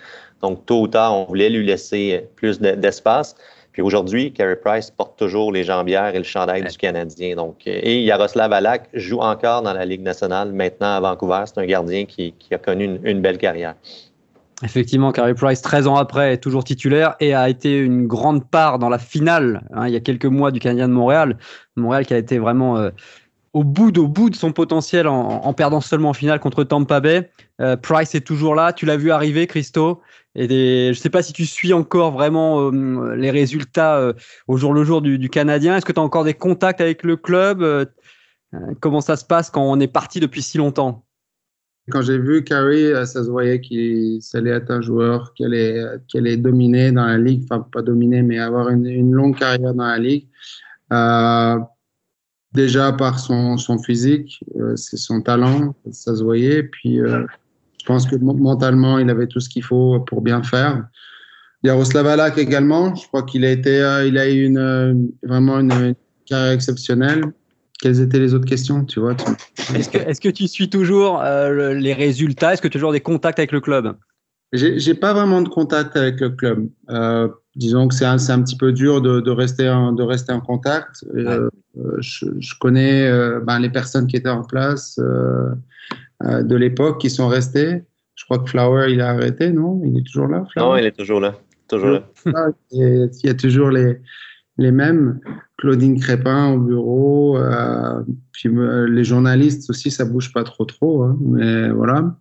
Donc, 0.43 0.67
tôt 0.67 0.83
ou 0.83 0.89
tard, 0.89 1.15
on 1.15 1.25
voulait 1.25 1.51
lui 1.51 1.65
laisser 1.65 2.27
plus 2.37 2.61
d'espace. 2.61 3.37
Puis 3.73 3.81
aujourd'hui, 3.81 4.33
Carey 4.33 4.57
Price 4.57 4.91
porte 4.91 5.19
toujours 5.19 5.51
les 5.51 5.65
jambières 5.65 6.15
et 6.15 6.19
le 6.19 6.25
chandail 6.25 6.63
du 6.63 6.77
Canadien. 6.77 7.37
Donc, 7.37 7.63
euh, 7.67 7.81
et 7.83 8.03
Yaroslav 8.03 8.53
Alak 8.53 8.89
joue 8.93 9.21
encore 9.21 9.63
dans 9.63 9.73
la 9.73 9.87
Ligue 9.87 10.03
nationale 10.03 10.53
maintenant 10.53 10.95
à 10.95 11.01
Vancouver. 11.01 11.45
C'est 11.47 11.59
un 11.59 11.65
gardien 11.65 12.05
qui, 12.05 12.35
a 12.51 12.59
connu 12.59 13.01
une, 13.03 13.23
belle 13.23 13.39
carrière. 13.39 13.75
Effectivement, 14.63 15.11
Carey 15.11 15.35
Price, 15.35 15.63
13 15.63 15.87
ans 15.87 15.97
après, 15.97 16.35
est 16.35 16.39
toujours 16.39 16.65
titulaire 16.65 17.17
et 17.19 17.35
a 17.35 17.49
été 17.49 17.79
une 17.79 18.07
grande 18.07 18.45
part 18.49 18.79
dans 18.79 18.91
la 18.91 18.99
finale, 18.99 19.63
hein, 19.73 19.89
il 19.89 19.95
y 19.95 19.97
a 19.97 20.01
quelques 20.01 20.27
mois, 20.27 20.51
du 20.51 20.61
Canadien 20.61 20.87
de 20.87 20.93
Montréal. 20.93 21.39
Montréal 21.75 22.07
qui 22.07 22.15
a 22.15 22.19
été 22.19 22.39
vraiment 22.39 22.77
euh, 22.77 22.91
au 23.53 23.65
bout, 23.65 23.97
au 23.99 24.09
bout 24.09 24.31
de 24.31 24.35
son 24.35 24.53
potentiel 24.53 25.07
en, 25.07 25.53
perdant 25.53 25.81
seulement 25.81 26.11
en 26.11 26.15
finale 26.15 26.41
contre 26.41 26.65
Tampa 26.65 27.01
Bay. 27.01 27.31
Euh, 27.61 27.77
Price 27.77 28.15
est 28.15 28.27
toujours 28.27 28.55
là. 28.55 28.73
Tu 28.73 28.87
l'as 28.87 28.97
vu 28.97 29.11
arriver, 29.11 29.47
Christo. 29.47 30.01
Et 30.35 30.49
je 30.49 30.89
ne 30.89 30.95
sais 30.95 31.11
pas 31.11 31.23
si 31.23 31.35
tu 31.35 31.45
suis 31.45 31.75
encore 31.75 32.13
vraiment 32.13 32.71
euh, 32.71 33.15
les 33.15 33.31
résultats 33.31 33.99
euh, 33.99 34.15
au 34.49 34.57
jour 34.57 34.73
le 34.73 34.85
jour 34.85 35.03
du, 35.03 35.29
Canadien. 35.29 35.77
Est-ce 35.77 35.85
que 35.85 35.93
tu 35.93 36.01
as 36.01 36.03
encore 36.03 36.25
des 36.25 36.35
contacts 36.35 36.81
avec 36.81 37.03
le 37.03 37.17
club 37.17 37.89
Comment 38.81 39.01
ça 39.01 39.17
se 39.17 39.25
passe 39.25 39.49
quand 39.49 39.63
on 39.63 39.81
est 39.81 39.89
parti 39.89 40.21
depuis 40.21 40.43
si 40.43 40.59
longtemps? 40.59 41.05
Quand 41.91 42.03
j'ai 42.03 42.19
vu 42.19 42.45
Carey, 42.45 42.93
ça 43.07 43.25
se 43.25 43.31
voyait 43.31 43.61
qu'il 43.61 44.21
allait 44.35 44.51
être 44.51 44.71
un 44.71 44.83
joueur 44.83 45.33
qui 45.35 45.45
allait, 45.45 45.83
qui 46.07 46.19
allait 46.19 46.37
dominer 46.37 46.93
dans 46.93 47.07
la 47.07 47.19
ligue. 47.19 47.45
Enfin, 47.45 47.67
pas 47.73 47.83
dominer, 47.83 48.23
mais 48.23 48.39
avoir 48.39 48.69
une, 48.69 49.11
longue 49.11 49.39
carrière 49.39 49.75
dans 49.75 49.87
la 49.87 49.99
ligue. 49.99 50.29
Déjà 52.55 52.93
par 52.93 53.19
son, 53.19 53.57
son 53.57 53.79
physique, 53.79 54.41
euh, 54.61 54.77
c'est 54.77 54.97
son 54.97 55.21
talent, 55.23 55.75
ça 55.91 56.15
se 56.15 56.23
voyait. 56.23 56.63
Puis 56.63 57.01
euh, 57.01 57.27
je 57.81 57.87
pense 57.87 58.07
que 58.07 58.17
mentalement, 58.17 58.99
il 58.99 59.11
avait 59.11 59.27
tout 59.27 59.41
ce 59.41 59.49
qu'il 59.49 59.65
faut 59.65 60.01
pour 60.01 60.23
bien 60.23 60.43
faire. 60.43 60.85
Yaroslav 61.65 62.07
Alak 62.07 62.39
également, 62.39 62.95
je 62.95 63.07
crois 63.07 63.23
qu'il 63.23 63.45
a 63.45 63.51
été, 63.51 63.81
euh, 63.81 64.07
il 64.07 64.19
a 64.19 64.29
eu 64.29 64.45
une, 64.45 65.13
vraiment 65.23 65.61
une, 65.61 65.95
carrière 66.27 66.53
exceptionnelle. 66.53 67.25
Quelles 67.81 68.01
étaient 68.01 68.19
les 68.19 68.33
autres 68.33 68.47
questions, 68.47 68.85
tu 68.85 69.01
Est-ce 69.75 69.89
que, 69.89 69.99
est 69.99 70.23
que, 70.23 70.29
tu 70.29 70.47
suis 70.47 70.71
toujours 70.71 71.21
les 71.21 71.93
résultats? 71.93 72.53
Est-ce 72.53 72.63
que 72.63 72.69
tu 72.69 72.77
as 72.77 72.79
toujours 72.79 72.93
des 72.93 73.01
contacts 73.01 73.41
avec 73.41 73.51
le 73.51 73.61
club? 73.61 73.97
J'ai 74.53 74.95
pas 74.95 75.15
vraiment 75.15 75.41
de 75.41 75.49
contact 75.49 75.97
avec 75.97 76.21
le 76.21 76.31
club. 76.31 76.69
disons 77.57 77.89
que 77.89 77.95
c'est 77.95 78.05
un, 78.05 78.17
un, 78.17 78.43
petit 78.43 78.57
peu 78.57 78.73
dur 78.73 79.01
de, 79.01 79.21
de, 79.21 79.31
rester, 79.31 79.69
en, 79.69 79.93
de 79.93 80.03
rester 80.03 80.33
en 80.33 80.41
contact. 80.41 81.05
Euh, 81.15 81.49
je, 81.99 82.27
je, 82.39 82.55
connais 82.59 83.07
euh, 83.07 83.41
ben, 83.41 83.59
les 83.59 83.71
personnes 83.71 84.07
qui 84.07 84.17
étaient 84.17 84.29
en 84.29 84.45
place 84.45 84.99
euh, 84.99 85.55
de 86.21 86.57
l'époque 86.57 87.01
qui 87.01 87.11
sont 87.11 87.29
restées. 87.29 87.83
Je 88.15 88.25
crois 88.25 88.39
que 88.39 88.51
Flower, 88.51 88.93
il 88.93 89.01
a 89.01 89.11
arrêté, 89.11 89.53
non? 89.53 89.81
Il 89.85 89.99
est 89.99 90.07
toujours 90.07 90.29
là 90.29 90.45
Non, 90.57 90.77
il 90.77 90.85
est 90.85 90.97
toujours 90.97 91.21
là. 91.21 91.35
Toujours 91.69 91.91
là. 91.91 92.03
Ah, 92.35 92.49
il 92.71 93.11
y 93.25 93.29
a 93.29 93.35
toujours 93.35 93.71
les, 93.71 94.01
les 94.59 94.71
mêmes. 94.71 95.21
Claudine 95.57 95.99
Crépin 95.99 96.53
au 96.53 96.59
bureau. 96.59 97.39
Euh, 97.39 98.03
puis 98.33 98.51
les 98.89 99.05
journalistes 99.05 99.71
aussi, 99.71 99.91
ça 99.91 100.05
bouge 100.05 100.33
pas 100.33 100.45
trop 100.45 100.65
trop. 100.65 101.05
Hein, 101.05 101.17
mais 101.21 101.71
voilà. 101.71 102.15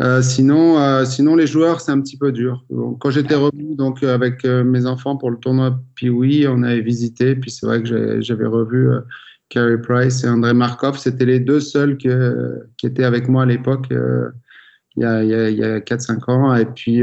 Euh, 0.00 0.22
sinon, 0.22 0.78
euh, 0.78 1.04
sinon, 1.04 1.34
les 1.34 1.46
joueurs, 1.46 1.80
c'est 1.80 1.90
un 1.90 2.00
petit 2.00 2.16
peu 2.16 2.30
dur. 2.30 2.64
quand 3.00 3.10
j'étais 3.10 3.34
revenu 3.34 3.74
donc, 3.74 4.02
avec 4.04 4.44
euh, 4.44 4.62
mes 4.62 4.86
enfants 4.86 5.16
pour 5.16 5.30
le 5.30 5.38
tournoi 5.38 5.80
Piwi, 5.96 6.46
on 6.48 6.62
avait 6.62 6.80
visité. 6.80 7.34
Puis 7.34 7.50
c'est 7.50 7.66
vrai 7.66 7.82
que 7.82 8.20
j'avais 8.20 8.46
revu 8.46 8.90
Carey 9.48 9.80
Price 9.80 10.22
et 10.22 10.28
André 10.28 10.54
Markov. 10.54 10.98
C'était 10.98 11.24
les 11.24 11.40
deux 11.40 11.60
seuls 11.60 11.96
qui 11.96 12.08
étaient 12.86 13.04
avec 13.04 13.28
moi 13.28 13.42
à 13.42 13.46
l'époque, 13.46 13.86
il 13.90 15.02
y 15.02 15.04
a, 15.04 15.16
a 15.16 15.80
4-5 15.80 16.30
ans. 16.30 16.54
Et 16.54 16.66
puis, 16.66 17.02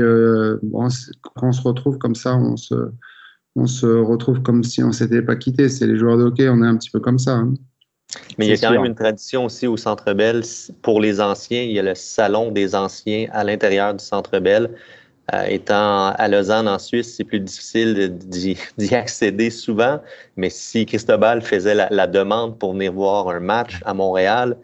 bon, 0.63 0.87
quand 1.21 1.47
on 1.47 1.51
se 1.51 1.61
retrouve 1.61 1.97
comme 1.97 2.15
ça, 2.15 2.37
on 2.37 2.55
se, 2.55 3.85
retrouve 3.85 4.41
comme 4.41 4.63
si 4.63 4.81
on 4.83 4.93
s'était 4.93 5.21
pas 5.21 5.35
quitté. 5.35 5.67
C'est 5.67 5.87
les 5.87 5.97
joueurs 5.97 6.17
de 6.17 6.23
hockey, 6.23 6.47
on 6.47 6.63
est 6.63 6.67
un 6.67 6.77
petit 6.77 6.91
peu 6.91 7.01
comme 7.01 7.19
ça. 7.19 7.35
Hein. 7.35 7.55
Mais 8.37 8.47
il 8.47 8.49
y 8.49 8.53
a 8.53 8.57
quand 8.57 8.71
même 8.71 8.85
une 8.85 8.95
tradition 8.95 9.45
aussi 9.45 9.67
au 9.67 9.77
Centre 9.77 10.13
Bell 10.13 10.41
pour 10.81 10.99
les 11.01 11.21
anciens. 11.21 11.61
Il 11.61 11.71
y 11.71 11.79
a 11.79 11.83
le 11.83 11.95
salon 11.95 12.51
des 12.51 12.75
anciens 12.75 13.27
à 13.31 13.43
l'intérieur 13.43 13.93
du 13.93 14.03
Centre 14.03 14.39
Bell. 14.39 14.69
Euh, 15.33 15.43
étant 15.47 16.09
à 16.09 16.27
Lausanne, 16.27 16.67
en 16.67 16.77
Suisse, 16.77 17.15
c'est 17.15 17.23
plus 17.23 17.39
difficile 17.39 18.15
d'y 18.77 18.95
accéder 18.95 19.49
souvent. 19.49 19.99
Mais 20.37 20.49
si 20.49 20.85
Cristobal 20.85 21.41
faisait 21.41 21.73
la, 21.73 22.07
demande 22.07 22.59
pour 22.59 22.73
venir 22.73 22.93
voir 22.93 23.29
un 23.29 23.39
match 23.39 23.79
à 23.85 23.93
Montréal, 23.93 24.55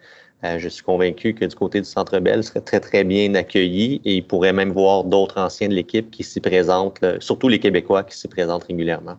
euh, 0.44 0.58
je 0.58 0.68
suis 0.68 0.84
convaincu 0.84 1.34
que 1.34 1.44
du 1.44 1.54
côté 1.54 1.80
du 1.80 1.86
Centre 1.86 2.18
Bell, 2.20 2.38
il 2.38 2.44
serait 2.44 2.60
très, 2.60 2.80
très 2.80 3.02
bien 3.02 3.34
accueilli 3.34 4.00
et 4.04 4.16
il 4.16 4.26
pourrait 4.26 4.52
même 4.52 4.70
voir 4.70 5.04
d'autres 5.04 5.38
anciens 5.38 5.68
de 5.68 5.74
l'équipe 5.74 6.10
qui 6.10 6.22
s'y 6.22 6.40
présentent, 6.40 7.04
surtout 7.18 7.48
les 7.48 7.58
Québécois 7.58 8.04
qui 8.04 8.16
s'y 8.16 8.28
présentent 8.28 8.64
régulièrement. 8.64 9.16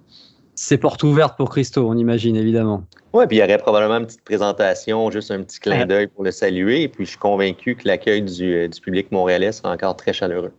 C'est 0.55 0.77
porte 0.77 1.03
ouverte 1.03 1.35
pour 1.35 1.49
Christo, 1.49 1.89
on 1.89 1.97
imagine 1.97 2.35
évidemment. 2.35 2.83
Oui, 3.13 3.27
puis 3.27 3.37
il 3.37 3.39
y 3.39 3.43
aurait 3.43 3.59
probablement 3.59 3.97
une 3.97 4.07
petite 4.07 4.23
présentation, 4.23 5.11
juste 5.11 5.29
un 5.29 5.43
petit 5.43 5.59
clin 5.59 5.85
d'œil 5.85 6.07
pour 6.07 6.23
le 6.23 6.31
saluer. 6.31 6.81
Et 6.81 6.87
puis 6.87 7.05
je 7.05 7.11
suis 7.11 7.19
convaincu 7.19 7.75
que 7.75 7.87
l'accueil 7.87 8.23
du, 8.23 8.53
euh, 8.55 8.69
public 8.81 9.11
montréalais 9.11 9.51
sera 9.51 9.71
encore 9.71 9.95
très 9.95 10.13
chaleureux. 10.13 10.53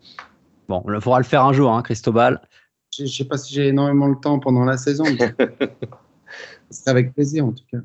Bon, 0.69 0.83
il 0.88 1.01
faudra 1.01 1.19
le 1.19 1.25
faire 1.25 1.45
un 1.45 1.53
jour, 1.53 1.73
hein, 1.73 1.83
Cristobal. 1.83 2.40
Je 2.97 3.03
ne 3.03 3.09
sais 3.09 3.25
pas 3.25 3.37
si 3.38 3.53
j'ai 3.53 3.69
énormément 3.69 4.07
le 4.07 4.17
temps 4.17 4.38
pendant 4.38 4.64
la 4.64 4.77
saison. 4.77 5.05
C'est 6.71 6.88
avec 6.88 7.12
plaisir 7.12 7.45
en 7.45 7.53
tout 7.53 7.64
cas 7.71 7.79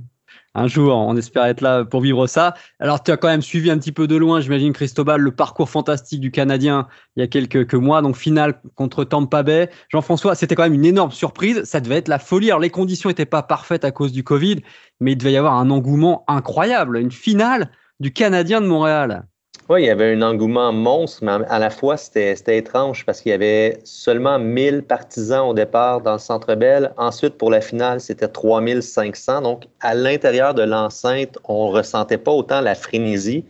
un 0.56 0.68
jour. 0.68 0.96
On 0.96 1.16
espère 1.16 1.46
être 1.46 1.62
là 1.62 1.86
pour 1.86 2.02
vivre 2.02 2.28
ça. 2.28 2.54
Alors, 2.80 3.04
tu 3.04 3.12
as 3.12 3.18
quand 3.18 3.28
même 3.28 3.42
suivi 3.42 3.70
un 3.72 3.78
petit 3.78 3.92
peu 3.92 4.08
de 4.08 4.16
loin, 4.16 4.42
j'imagine, 4.42 4.74
Cristobal, 4.74 5.22
le 5.22 5.32
parcours 5.32 5.70
fantastique 5.70 6.20
du 6.20 6.32
Canadien 6.32 6.88
il 7.16 7.22
y 7.22 7.24
a 7.24 7.28
quelques 7.28 7.74
mois. 7.74 8.02
Donc, 8.02 8.16
finale 8.16 8.62
contre 8.76 9.04
Tampa 9.04 9.44
Bay. 9.44 9.70
Jean-François, 9.90 10.36
c'était 10.36 10.56
quand 10.56 10.64
même 10.64 10.74
une 10.74 10.86
énorme 10.86 11.12
surprise. 11.12 11.64
Ça 11.64 11.80
devait 11.82 11.98
être 11.98 12.08
la 12.08 12.20
folie. 12.20 12.50
Alors, 12.50 12.60
les 12.60 12.70
conditions 12.70 13.10
n'étaient 13.10 13.26
pas 13.26 13.44
parfaites 13.44 13.86
à 13.86 13.92
cause 13.92 14.12
du 14.12 14.24
Covid, 14.24 14.62
mais 15.00 15.14
il 15.14 15.18
devait 15.18 15.34
y 15.34 15.38
avoir 15.38 15.56
un 15.56 15.70
engouement 15.70 16.24
incroyable. 16.28 16.98
Une 16.98 17.12
finale 17.12 17.72
du 18.00 18.14
Canadien 18.14 18.62
de 18.62 18.68
Montréal. 18.68 19.26
Oui, 19.72 19.84
il 19.84 19.86
y 19.86 19.90
avait 19.92 20.14
un 20.16 20.24
engouement 20.24 20.74
monstre, 20.74 21.24
mais 21.24 21.46
à 21.48 21.60
la 21.60 21.70
fois, 21.70 21.96
c'était 21.96 22.58
étrange 22.58 23.06
parce 23.06 23.22
qu'il 23.22 23.30
y 23.30 23.36
avait 23.36 23.78
seulement 23.84 24.40
1000 24.40 24.82
partisans 24.82 25.48
au 25.48 25.54
départ 25.54 26.02
dans 26.02 26.14
le 26.14 26.18
Centre 26.18 26.56
Bell. 26.56 26.92
Ensuite, 26.98 27.38
pour 27.38 27.52
la 27.52 27.62
finale, 27.62 28.02
c'était 28.02 28.28
3500. 28.28 29.44
Donc, 29.44 29.66
à 29.82 29.94
l'intérieur 29.94 30.56
de 30.56 30.64
l'enceinte, 30.64 31.38
on 31.44 31.70
ne 31.70 31.78
ressentait 31.78 32.18
pas 32.18 32.32
autant 32.32 32.62
la 32.62 32.74
frénésie, 32.74 33.46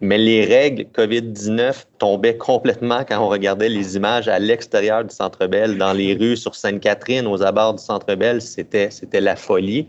mais 0.00 0.18
les 0.18 0.44
règles 0.44 0.82
COVID-19 0.94 1.84
tombaient 1.98 2.36
complètement 2.36 3.04
quand 3.08 3.24
on 3.24 3.28
regardait 3.28 3.68
les 3.68 3.94
images 3.94 4.26
à 4.26 4.40
l'extérieur 4.40 5.04
du 5.04 5.14
Centre 5.14 5.46
Bell, 5.46 5.78
dans 5.78 5.92
les 5.92 6.14
rues, 6.14 6.36
sur 6.36 6.56
Sainte-Catherine, 6.56 7.28
aux 7.28 7.40
abords 7.40 7.74
du 7.74 7.82
Centre 7.84 8.12
Bell. 8.16 8.42
C'était 8.42 8.90
la 9.20 9.36
folie. 9.36 9.86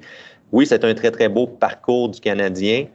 Oui, 0.51 0.67
c'est 0.67 0.83
un 0.85 0.93
très, 0.93 1.09
très 1.09 1.29
beau 1.29 1.47
parcours 1.47 2.09
du 2.09 2.19
Canadien. 2.19 2.85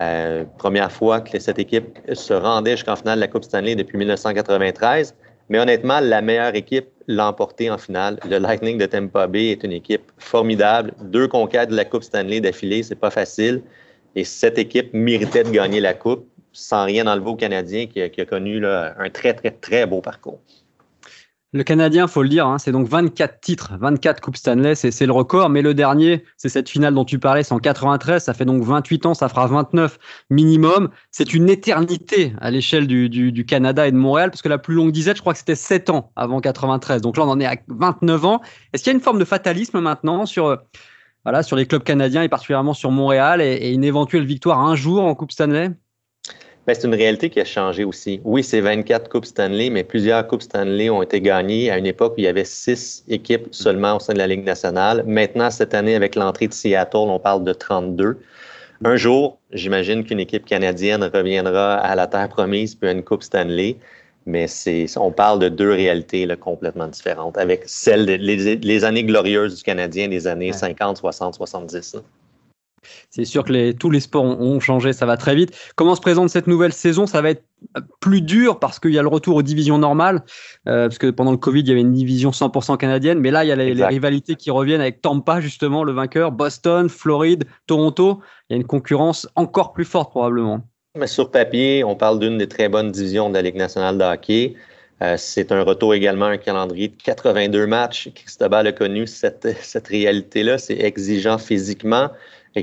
Euh, 0.00 0.44
première 0.58 0.90
fois 0.90 1.20
que 1.20 1.38
cette 1.38 1.58
équipe 1.58 1.98
se 2.12 2.34
rendait 2.34 2.72
jusqu'en 2.72 2.96
finale 2.96 3.18
de 3.18 3.20
la 3.20 3.28
Coupe 3.28 3.44
Stanley 3.44 3.76
depuis 3.76 3.96
1993. 3.98 5.14
Mais 5.50 5.58
honnêtement, 5.58 6.00
la 6.00 6.22
meilleure 6.22 6.54
équipe 6.54 6.88
l'a 7.06 7.28
emporté 7.28 7.70
en 7.70 7.78
finale. 7.78 8.18
Le 8.28 8.38
Lightning 8.38 8.78
de 8.78 8.86
Tampa 8.86 9.26
Bay 9.26 9.48
est 9.48 9.62
une 9.62 9.72
équipe 9.72 10.10
formidable. 10.18 10.94
Deux 11.02 11.28
conquêtes 11.28 11.70
de 11.70 11.76
la 11.76 11.84
Coupe 11.84 12.02
Stanley 12.02 12.40
d'affilée, 12.40 12.82
c'est 12.82 12.94
pas 12.94 13.10
facile. 13.10 13.62
Et 14.16 14.24
cette 14.24 14.58
équipe 14.58 14.92
méritait 14.94 15.44
de 15.44 15.50
gagner 15.50 15.80
la 15.80 15.94
Coupe 15.94 16.26
sans 16.52 16.84
rien 16.84 17.06
enlever 17.06 17.30
au 17.30 17.36
Canadien 17.36 17.86
qui 17.86 18.00
a, 18.00 18.08
qui 18.08 18.20
a 18.20 18.24
connu 18.24 18.64
un 18.64 19.10
très, 19.10 19.34
très, 19.34 19.50
très 19.50 19.86
beau 19.86 20.00
parcours. 20.00 20.40
Le 21.54 21.62
Canadien, 21.62 22.08
faut 22.08 22.24
le 22.24 22.28
dire, 22.28 22.48
hein, 22.48 22.58
c'est 22.58 22.72
donc 22.72 22.88
24 22.88 23.40
titres, 23.40 23.74
24 23.78 24.20
Coupes 24.20 24.36
Stanley, 24.36 24.74
c'est 24.74 25.06
le 25.06 25.12
record. 25.12 25.50
Mais 25.50 25.62
le 25.62 25.72
dernier, 25.72 26.24
c'est 26.36 26.48
cette 26.48 26.68
finale 26.68 26.94
dont 26.94 27.04
tu 27.04 27.20
parlais, 27.20 27.44
c'est 27.44 27.54
en 27.54 27.60
93. 27.60 28.24
Ça 28.24 28.34
fait 28.34 28.44
donc 28.44 28.64
28 28.64 29.06
ans, 29.06 29.14
ça 29.14 29.28
fera 29.28 29.46
29 29.46 29.96
minimum. 30.30 30.90
C'est 31.12 31.32
une 31.32 31.48
éternité 31.48 32.32
à 32.40 32.50
l'échelle 32.50 32.88
du, 32.88 33.08
du, 33.08 33.46
Canada 33.46 33.86
et 33.86 33.92
de 33.92 33.96
Montréal, 33.96 34.32
parce 34.32 34.42
que 34.42 34.48
la 34.48 34.58
plus 34.58 34.74
longue 34.74 34.90
disette, 34.90 35.16
je 35.16 35.20
crois 35.20 35.32
que 35.32 35.38
c'était 35.38 35.54
7 35.54 35.90
ans 35.90 36.10
avant 36.16 36.40
93. 36.40 37.00
Donc 37.02 37.16
là, 37.16 37.22
on 37.22 37.30
en 37.30 37.38
est 37.38 37.46
à 37.46 37.54
29 37.68 38.24
ans. 38.24 38.40
Est-ce 38.72 38.82
qu'il 38.82 38.92
y 38.92 38.94
a 38.94 38.98
une 38.98 39.04
forme 39.04 39.20
de 39.20 39.24
fatalisme 39.24 39.78
maintenant 39.78 40.26
sur, 40.26 40.58
voilà, 41.22 41.44
sur 41.44 41.54
les 41.54 41.66
clubs 41.66 41.84
canadiens 41.84 42.24
et 42.24 42.28
particulièrement 42.28 42.74
sur 42.74 42.90
Montréal 42.90 43.40
et 43.40 43.70
une 43.70 43.84
éventuelle 43.84 44.26
victoire 44.26 44.58
un 44.58 44.74
jour 44.74 45.04
en 45.04 45.14
Coupe 45.14 45.30
Stanley? 45.30 45.70
Ben, 46.66 46.74
c'est 46.74 46.86
une 46.86 46.94
réalité 46.94 47.28
qui 47.28 47.40
a 47.40 47.44
changé 47.44 47.84
aussi. 47.84 48.20
Oui, 48.24 48.42
c'est 48.42 48.60
24 48.60 49.10
Coupes 49.10 49.26
Stanley, 49.26 49.68
mais 49.68 49.84
plusieurs 49.84 50.26
Coupes 50.26 50.42
Stanley 50.42 50.88
ont 50.88 51.02
été 51.02 51.20
gagnées 51.20 51.70
à 51.70 51.76
une 51.76 51.86
époque 51.86 52.14
où 52.16 52.20
il 52.20 52.24
y 52.24 52.28
avait 52.28 52.44
six 52.44 53.04
équipes 53.08 53.48
seulement 53.50 53.96
au 53.96 54.00
sein 54.00 54.14
de 54.14 54.18
la 54.18 54.26
Ligue 54.26 54.44
nationale. 54.44 55.04
Maintenant, 55.06 55.50
cette 55.50 55.74
année, 55.74 55.94
avec 55.94 56.14
l'entrée 56.14 56.48
de 56.48 56.54
Seattle, 56.54 56.96
on 56.96 57.18
parle 57.18 57.44
de 57.44 57.52
32. 57.52 58.18
Un 58.82 58.96
jour, 58.96 59.38
j'imagine 59.52 60.04
qu'une 60.04 60.20
équipe 60.20 60.46
canadienne 60.46 61.04
reviendra 61.04 61.74
à 61.74 61.94
la 61.94 62.06
terre 62.06 62.28
promise 62.28 62.74
puis 62.74 62.88
à 62.88 62.92
une 62.92 63.02
Coupe 63.02 63.22
Stanley. 63.22 63.76
Mais 64.26 64.46
c'est, 64.46 64.86
on 64.96 65.12
parle 65.12 65.38
de 65.38 65.50
deux 65.50 65.70
réalités 65.70 66.24
là, 66.24 66.34
complètement 66.36 66.88
différentes, 66.88 67.36
avec 67.36 67.64
celles 67.66 68.06
des 68.06 68.16
les, 68.16 68.84
années 68.84 69.04
glorieuses 69.04 69.56
du 69.56 69.62
Canadien 69.62 70.08
des 70.08 70.26
années 70.26 70.52
50, 70.52 70.96
60, 70.96 71.34
70. 71.34 71.96
C'est 73.10 73.24
sûr 73.24 73.44
que 73.44 73.72
tous 73.72 73.90
les 73.90 74.00
sports 74.00 74.24
ont, 74.24 74.60
changé, 74.60 74.92
ça 74.92 75.06
va 75.06 75.16
très 75.16 75.34
vite. 75.34 75.52
Comment 75.76 75.94
se 75.94 76.00
présente 76.00 76.30
cette 76.30 76.46
nouvelle 76.46 76.72
saison? 76.72 77.06
Ça 77.06 77.22
va 77.22 77.30
être 77.30 77.44
plus 78.00 78.20
dur 78.20 78.58
parce 78.58 78.78
qu'il 78.78 78.92
y 78.92 78.98
a 78.98 79.02
le 79.02 79.08
retour 79.08 79.36
aux 79.36 79.42
divisions 79.42 79.78
normales, 79.78 80.22
euh, 80.68 80.88
parce 80.88 80.98
que 80.98 81.10
pendant 81.10 81.30
le 81.30 81.36
Covid, 81.36 81.60
il 81.60 81.68
y 81.68 81.72
avait 81.72 81.80
une 81.80 81.92
division 81.92 82.30
100% 82.30 82.76
canadienne, 82.76 83.20
mais 83.20 83.30
là, 83.30 83.44
il 83.44 83.48
y 83.48 83.52
a 83.52 83.56
les, 83.56 83.84
rivalités 83.84 84.34
qui 84.34 84.50
reviennent 84.50 84.80
avec 84.80 85.00
Tampa, 85.00 85.40
justement, 85.40 85.84
le 85.84 85.92
vainqueur, 85.92 86.32
Boston, 86.32 86.88
Floride, 86.88 87.44
Toronto. 87.66 88.20
Il 88.48 88.54
y 88.54 88.56
a 88.56 88.60
une 88.60 88.66
concurrence 88.66 89.28
encore 89.34 89.72
plus 89.72 89.84
forte 89.84 90.10
probablement. 90.10 90.60
Mais 90.96 91.06
sur 91.06 91.30
papier, 91.30 91.82
on 91.82 91.96
parle 91.96 92.20
d'une 92.20 92.38
des 92.38 92.48
très 92.48 92.68
bonnes 92.68 92.92
divisions 92.92 93.28
de 93.28 93.34
la 93.34 93.42
Ligue 93.42 93.56
nationale 93.56 93.98
de 93.98 94.04
hockey. 94.04 94.54
Euh, 95.02 95.16
c'est 95.18 95.50
un 95.50 95.62
retour 95.62 95.92
également 95.92 96.26
un 96.26 96.36
calendrier 96.36 96.88
de 96.88 96.96
82 97.02 97.66
matchs. 97.66 98.10
Cristobal 98.14 98.66
a 98.66 98.72
connu 98.72 99.06
cette, 99.06 99.48
cette 99.60 99.88
réalité-là. 99.88 100.58
C'est 100.58 100.78
exigeant 100.78 101.38
physiquement. 101.38 102.10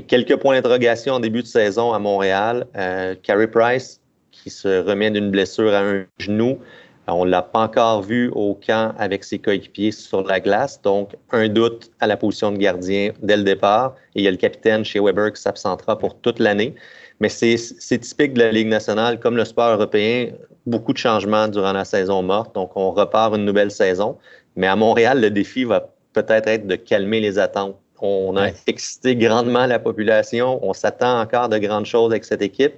Quelques 0.00 0.36
points 0.36 0.54
d'interrogation 0.54 1.14
en 1.14 1.20
début 1.20 1.42
de 1.42 1.46
saison 1.46 1.92
à 1.92 1.98
Montréal. 1.98 2.66
Euh, 2.76 3.14
Carey 3.22 3.46
Price, 3.46 4.00
qui 4.30 4.48
se 4.48 4.82
remet 4.82 5.10
d'une 5.10 5.30
blessure 5.30 5.74
à 5.74 5.80
un 5.80 6.06
genou. 6.18 6.58
On 7.06 7.26
ne 7.26 7.30
l'a 7.30 7.42
pas 7.42 7.64
encore 7.64 8.00
vu 8.00 8.30
au 8.34 8.54
camp 8.54 8.94
avec 8.96 9.22
ses 9.22 9.38
coéquipiers 9.38 9.90
sur 9.90 10.22
la 10.22 10.40
glace, 10.40 10.80
donc 10.80 11.10
un 11.30 11.48
doute 11.48 11.90
à 12.00 12.06
la 12.06 12.16
position 12.16 12.52
de 12.52 12.56
gardien 12.56 13.12
dès 13.22 13.36
le 13.36 13.42
départ. 13.42 13.94
Et 14.14 14.20
il 14.20 14.24
y 14.24 14.28
a 14.28 14.30
le 14.30 14.36
capitaine 14.38 14.82
chez 14.84 14.98
Weber 14.98 15.32
qui 15.32 15.42
s'absentera 15.42 15.98
pour 15.98 16.18
toute 16.20 16.38
l'année. 16.38 16.74
Mais 17.20 17.28
c'est 17.28 17.98
typique 17.98 18.32
de 18.32 18.40
la 18.40 18.52
Ligue 18.52 18.68
nationale, 18.68 19.20
comme 19.20 19.36
le 19.36 19.44
sport 19.44 19.74
européen, 19.74 20.28
beaucoup 20.64 20.92
de 20.92 20.98
changements 20.98 21.48
durant 21.48 21.72
la 21.72 21.84
saison 21.84 22.22
morte. 22.22 22.54
Donc, 22.54 22.72
on 22.76 22.92
repart 22.92 23.34
une 23.34 23.44
nouvelle 23.44 23.70
saison. 23.70 24.16
Mais 24.56 24.68
à 24.68 24.76
Montréal, 24.76 25.20
le 25.20 25.30
défi 25.30 25.64
va 25.64 25.92
peut-être 26.14 26.48
être 26.48 26.66
de 26.66 26.76
calmer 26.76 27.20
les 27.20 27.38
attentes. 27.38 27.76
On 28.04 28.36
a 28.36 28.48
excité 28.66 29.14
grandement 29.14 29.64
la 29.64 29.78
population. 29.78 30.58
On 30.60 30.72
s'attend 30.72 31.20
encore 31.20 31.48
de 31.48 31.58
grandes 31.58 31.86
choses 31.86 32.10
avec 32.10 32.24
cette 32.24 32.42
équipe, 32.42 32.74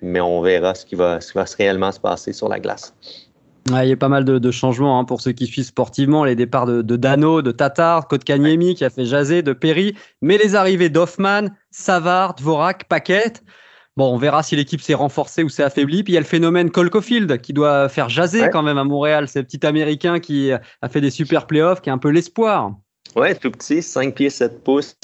mais 0.00 0.20
on 0.20 0.42
verra 0.42 0.76
ce 0.76 0.86
qui 0.86 0.94
va, 0.94 1.20
ce 1.20 1.32
qui 1.32 1.38
va 1.38 1.44
réellement 1.58 1.90
se 1.90 1.98
passer 1.98 2.32
sur 2.32 2.48
la 2.48 2.60
glace. 2.60 2.94
il 3.68 3.88
y 3.88 3.92
a 3.92 3.96
pas 3.96 4.08
mal 4.08 4.24
de, 4.24 4.50
changements 4.52 5.00
hein, 5.00 5.04
pour 5.04 5.20
ceux 5.20 5.32
qui 5.32 5.46
suivent 5.46 5.64
sportivement. 5.64 6.24
Les 6.24 6.36
départs 6.36 6.66
de, 6.66 6.96
Dano, 6.96 7.42
de 7.42 7.50
Tatar, 7.50 8.06
Kotkaniemi 8.06 8.76
qui 8.76 8.84
a 8.84 8.90
fait 8.90 9.04
jaser, 9.04 9.42
de 9.42 9.52
Perry, 9.52 9.96
mais 10.22 10.38
les 10.38 10.54
arrivées 10.54 10.88
d'Hoffman, 10.88 11.48
Savard, 11.72 12.34
Dvorak, 12.34 12.84
Paquette. 12.84 13.42
Bon, 13.96 14.14
on 14.14 14.18
verra 14.18 14.44
si 14.44 14.54
l'équipe 14.54 14.80
s'est 14.80 14.94
renforcée 14.94 15.42
ou 15.42 15.48
s'est 15.48 15.64
affaiblie. 15.64 16.04
Puis 16.04 16.12
il 16.12 16.14
y 16.14 16.18
a 16.18 16.20
le 16.20 16.26
phénomène 16.26 16.70
Colcofield 16.70 17.40
qui 17.40 17.52
doit 17.52 17.88
faire 17.88 18.08
jaser 18.08 18.50
quand 18.50 18.62
même 18.62 18.78
à 18.78 18.84
Montréal. 18.84 19.26
C'est 19.26 19.42
petit 19.42 19.66
Américain 19.66 20.20
qui 20.20 20.52
a 20.52 20.88
fait 20.88 21.00
des 21.00 21.10
super 21.10 21.48
playoffs, 21.48 21.80
qui 21.80 21.88
est 21.88 21.92
un 21.92 21.98
peu 21.98 22.10
l'espoir. 22.10 22.70
Oui, 23.16 23.34
tout 23.36 23.50
petit, 23.50 23.82
5 23.82 24.14
pieds 24.14 24.30
7 24.30 24.64
pouces, 24.64 24.96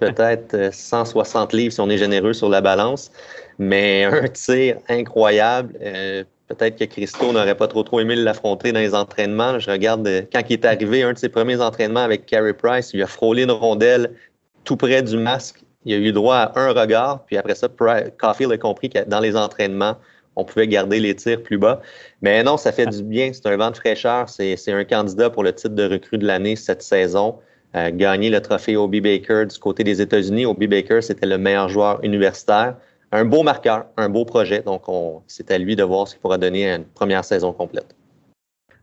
peut-être 0.00 0.72
160 0.72 1.52
euh, 1.52 1.56
livres 1.56 1.72
si 1.72 1.80
on 1.80 1.90
est 1.90 1.98
généreux 1.98 2.32
sur 2.32 2.48
la 2.48 2.60
balance, 2.60 3.10
mais 3.58 4.04
un 4.04 4.28
tir 4.28 4.78
incroyable. 4.88 5.74
Euh, 5.82 6.24
peut-être 6.46 6.78
que 6.78 6.84
Christo 6.84 7.32
n'aurait 7.32 7.56
pas 7.56 7.68
trop 7.68 7.82
trop 7.82 8.00
aimé 8.00 8.16
l'affronter 8.16 8.72
dans 8.72 8.80
les 8.80 8.94
entraînements. 8.94 9.58
Je 9.58 9.70
regarde 9.70 10.06
euh, 10.08 10.22
quand 10.32 10.42
il 10.48 10.54
est 10.54 10.64
arrivé, 10.64 11.02
un 11.02 11.12
de 11.12 11.18
ses 11.18 11.28
premiers 11.28 11.60
entraînements 11.60 12.00
avec 12.00 12.24
Carey 12.24 12.54
Price, 12.54 12.90
il 12.94 13.02
a 13.02 13.06
frôlé 13.06 13.42
une 13.42 13.50
rondelle 13.50 14.14
tout 14.64 14.76
près 14.76 15.02
du 15.02 15.18
masque 15.18 15.62
il 15.84 15.94
a 15.94 15.96
eu 15.96 16.12
droit 16.12 16.36
à 16.36 16.58
un 16.60 16.72
regard, 16.72 17.24
puis 17.24 17.36
après 17.36 17.54
ça, 17.54 17.68
Caulfield 17.68 18.52
a 18.52 18.58
compris 18.58 18.90
que 18.90 19.04
dans 19.04 19.20
les 19.20 19.36
entraînements, 19.36 19.96
on 20.36 20.44
pouvait 20.44 20.68
garder 20.68 21.00
les 21.00 21.16
tirs 21.16 21.42
plus 21.42 21.56
bas. 21.56 21.80
Mais 22.20 22.42
non, 22.42 22.56
ça 22.58 22.72
fait 22.72 22.86
du 22.86 23.02
bien. 23.02 23.32
C'est 23.32 23.46
un 23.46 23.56
vent 23.56 23.70
de 23.70 23.76
fraîcheur. 23.76 24.28
C'est 24.28 24.56
un 24.68 24.84
candidat 24.84 25.30
pour 25.30 25.42
le 25.42 25.52
titre 25.52 25.74
de 25.74 25.88
recrue 25.88 26.18
de 26.18 26.26
l'année 26.26 26.56
cette 26.56 26.82
saison. 26.82 27.38
Euh, 27.76 27.90
gagner 27.92 28.30
le 28.30 28.40
trophée 28.40 28.76
Obi 28.76 29.00
Baker 29.00 29.44
du 29.46 29.58
côté 29.58 29.84
des 29.84 30.00
États-Unis. 30.00 30.46
Obi 30.46 30.66
Baker, 30.66 31.02
c'était 31.02 31.26
le 31.26 31.38
meilleur 31.38 31.68
joueur 31.68 32.02
universitaire. 32.02 32.76
Un 33.12 33.24
beau 33.24 33.42
marqueur, 33.42 33.86
un 33.96 34.08
beau 34.08 34.24
projet. 34.24 34.60
Donc, 34.62 34.82
c'est 35.26 35.50
à 35.50 35.58
lui 35.58 35.76
de 35.76 35.82
voir 35.82 36.08
ce 36.08 36.14
qu'il 36.14 36.20
pourra 36.20 36.38
donner 36.38 36.70
à 36.70 36.76
une 36.76 36.84
première 36.84 37.24
saison 37.24 37.52
complète. 37.52 37.94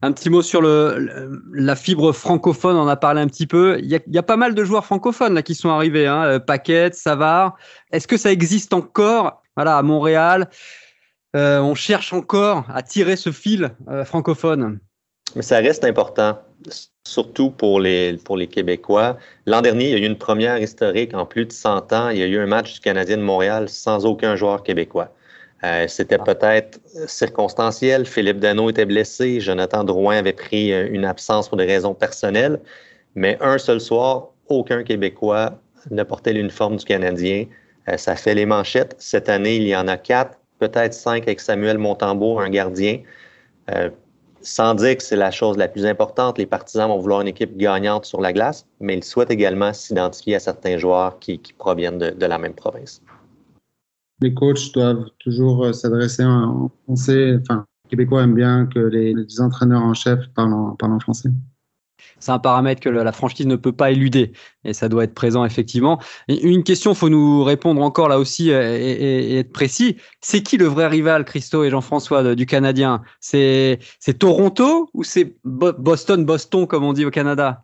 Un 0.01 0.11
petit 0.11 0.29
mot 0.29 0.41
sur 0.41 0.61
le, 0.61 1.41
la 1.51 1.75
fibre 1.75 2.11
francophone, 2.11 2.75
on 2.75 2.81
en 2.81 2.87
a 2.87 2.95
parlé 2.95 3.21
un 3.21 3.27
petit 3.27 3.47
peu. 3.47 3.79
Il 3.79 3.87
y 3.87 4.17
a, 4.17 4.23
pas 4.23 4.37
mal 4.37 4.53
de 4.53 4.63
joueurs 4.63 4.85
francophones 4.85 5.33
là 5.33 5.41
qui 5.41 5.55
sont 5.55 5.69
arrivés, 5.69 6.05
hein. 6.05 6.23
Euh, 6.25 6.39
Paquette, 6.39 6.93
Savard. 6.95 7.55
Est-ce 7.91 8.07
que 8.07 8.17
ça 8.17 8.31
existe 8.31 8.73
encore? 8.73 9.41
Voilà, 9.55 9.77
à 9.77 9.81
Montréal, 9.81 10.49
euh, 11.35 11.59
on 11.59 11.75
cherche 11.75 12.13
encore 12.13 12.65
à 12.69 12.83
tirer 12.83 13.15
ce 13.15 13.31
fil 13.31 13.71
euh, 13.89 14.05
francophone. 14.05 14.79
Mais 15.35 15.41
ça 15.41 15.57
reste 15.57 15.83
important, 15.83 16.39
surtout 17.05 17.51
pour 17.51 17.79
les, 17.79 18.17
pour 18.23 18.35
les 18.35 18.47
Québécois. 18.47 19.17
L'an 19.45 19.61
dernier, 19.61 19.85
il 19.85 19.91
y 19.91 19.95
a 19.95 19.99
eu 19.99 20.05
une 20.05 20.17
première 20.17 20.57
historique 20.57 21.13
en 21.13 21.25
plus 21.25 21.45
de 21.45 21.51
100 21.51 21.93
ans. 21.93 22.09
Il 22.09 22.17
y 22.17 22.23
a 22.23 22.25
eu 22.25 22.39
un 22.39 22.47
match 22.47 22.73
du 22.73 22.79
Canadien 22.81 23.17
de 23.17 23.21
Montréal 23.21 23.69
sans 23.69 24.05
aucun 24.05 24.35
joueur 24.35 24.63
québécois. 24.63 25.13
Euh, 25.63 25.87
c'était 25.87 26.17
peut-être 26.17 26.79
circonstanciel. 27.07 28.05
Philippe 28.05 28.39
Dano 28.39 28.69
était 28.69 28.85
blessé. 28.85 29.39
Jonathan 29.39 29.83
Drouin 29.83 30.17
avait 30.17 30.33
pris 30.33 30.73
euh, 30.73 30.87
une 30.91 31.05
absence 31.05 31.47
pour 31.47 31.57
des 31.57 31.65
raisons 31.65 31.93
personnelles. 31.93 32.59
Mais 33.15 33.37
un 33.39 33.57
seul 33.57 33.79
soir, 33.79 34.29
aucun 34.47 34.83
Québécois 34.83 35.57
ne 35.91 36.03
portait 36.03 36.33
l'uniforme 36.33 36.75
du 36.75 36.85
Canadien. 36.85 37.45
Euh, 37.87 37.97
ça 37.97 38.15
fait 38.15 38.35
les 38.35 38.45
manchettes. 38.45 38.95
Cette 38.99 39.29
année, 39.29 39.55
il 39.55 39.67
y 39.67 39.75
en 39.75 39.87
a 39.87 39.97
quatre, 39.97 40.37
peut-être 40.59 40.93
cinq 40.93 41.23
avec 41.23 41.39
Samuel 41.39 41.77
Montembeau, 41.77 42.39
un 42.39 42.49
gardien. 42.49 42.99
Sans 44.45 44.75
dire 44.75 44.95
que 44.95 45.03
c'est 45.03 45.15
la 45.15 45.31
chose 45.31 45.57
la 45.57 45.67
plus 45.67 45.85
importante, 45.85 46.37
les 46.37 46.45
partisans 46.45 46.87
vont 46.87 46.99
vouloir 46.99 47.21
une 47.21 47.27
équipe 47.27 47.57
gagnante 47.57 48.05
sur 48.05 48.21
la 48.21 48.31
glace, 48.31 48.65
mais 48.79 48.95
ils 48.95 49.03
souhaitent 49.03 49.31
également 49.31 49.73
s'identifier 49.73 50.35
à 50.35 50.39
certains 50.39 50.77
joueurs 50.77 51.19
qui, 51.19 51.41
proviennent 51.57 51.97
de 51.97 52.25
la 52.25 52.37
même 52.37 52.53
province 52.53 53.01
les 54.21 54.33
coachs 54.33 54.71
doivent 54.73 55.09
toujours 55.19 55.65
euh, 55.65 55.73
s'adresser 55.73 56.23
en 56.23 56.69
français. 56.83 57.37
Enfin, 57.41 57.65
les 57.85 57.89
Québécois 57.89 58.23
aiment 58.23 58.35
bien 58.35 58.65
que 58.67 58.79
les, 58.79 59.41
entraîneurs 59.41 59.83
en 59.83 59.93
chef 59.93 60.19
parlent 60.33 60.53
en, 60.53 60.99
français. 60.99 61.29
C'est 62.19 62.31
un 62.31 62.39
paramètre 62.39 62.81
que 62.81 62.89
la 62.89 63.11
franchise 63.11 63.45
ne 63.45 63.55
peut 63.55 63.71
pas 63.71 63.91
éluder 63.91 64.33
et 64.63 64.73
ça 64.73 64.89
doit 64.89 65.03
être 65.03 65.13
présent 65.13 65.45
effectivement. 65.45 65.99
une 66.27 66.63
question, 66.63 66.93
faut 66.93 67.09
nous 67.09 67.43
répondre 67.43 67.81
encore 67.81 68.09
là 68.09 68.19
aussi 68.19 68.51
euh, 68.51 68.77
et, 68.77 69.37
être 69.39 69.51
précis. 69.51 69.97
C'est 70.21 70.41
qui 70.41 70.57
le 70.57 70.65
vrai 70.65 70.87
rival, 70.87 71.25
Christo 71.25 71.63
et 71.63 71.69
Jean-François 71.69 72.35
du 72.35 72.45
Canadien? 72.45 73.01
C'est 73.19 73.79
Toronto 74.19 74.89
ou 74.93 75.03
c'est 75.03 75.35
Boston, 75.43 76.25
Boston 76.25 76.67
comme 76.67 76.83
on 76.83 76.93
dit 76.93 77.05
au 77.05 77.11
Canada? 77.11 77.63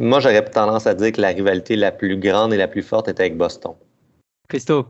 Moi, 0.00 0.20
j'aurais 0.20 0.44
tendance 0.44 0.86
à 0.86 0.94
dire 0.94 1.12
que 1.12 1.20
la 1.20 1.28
rivalité 1.28 1.74
la 1.74 1.90
plus 1.90 2.16
grande 2.18 2.52
et 2.52 2.56
la 2.56 2.68
plus 2.68 2.82
forte 2.82 3.08
est 3.08 3.18
avec 3.18 3.36
Boston. 3.36 3.72
Christo? 4.48 4.86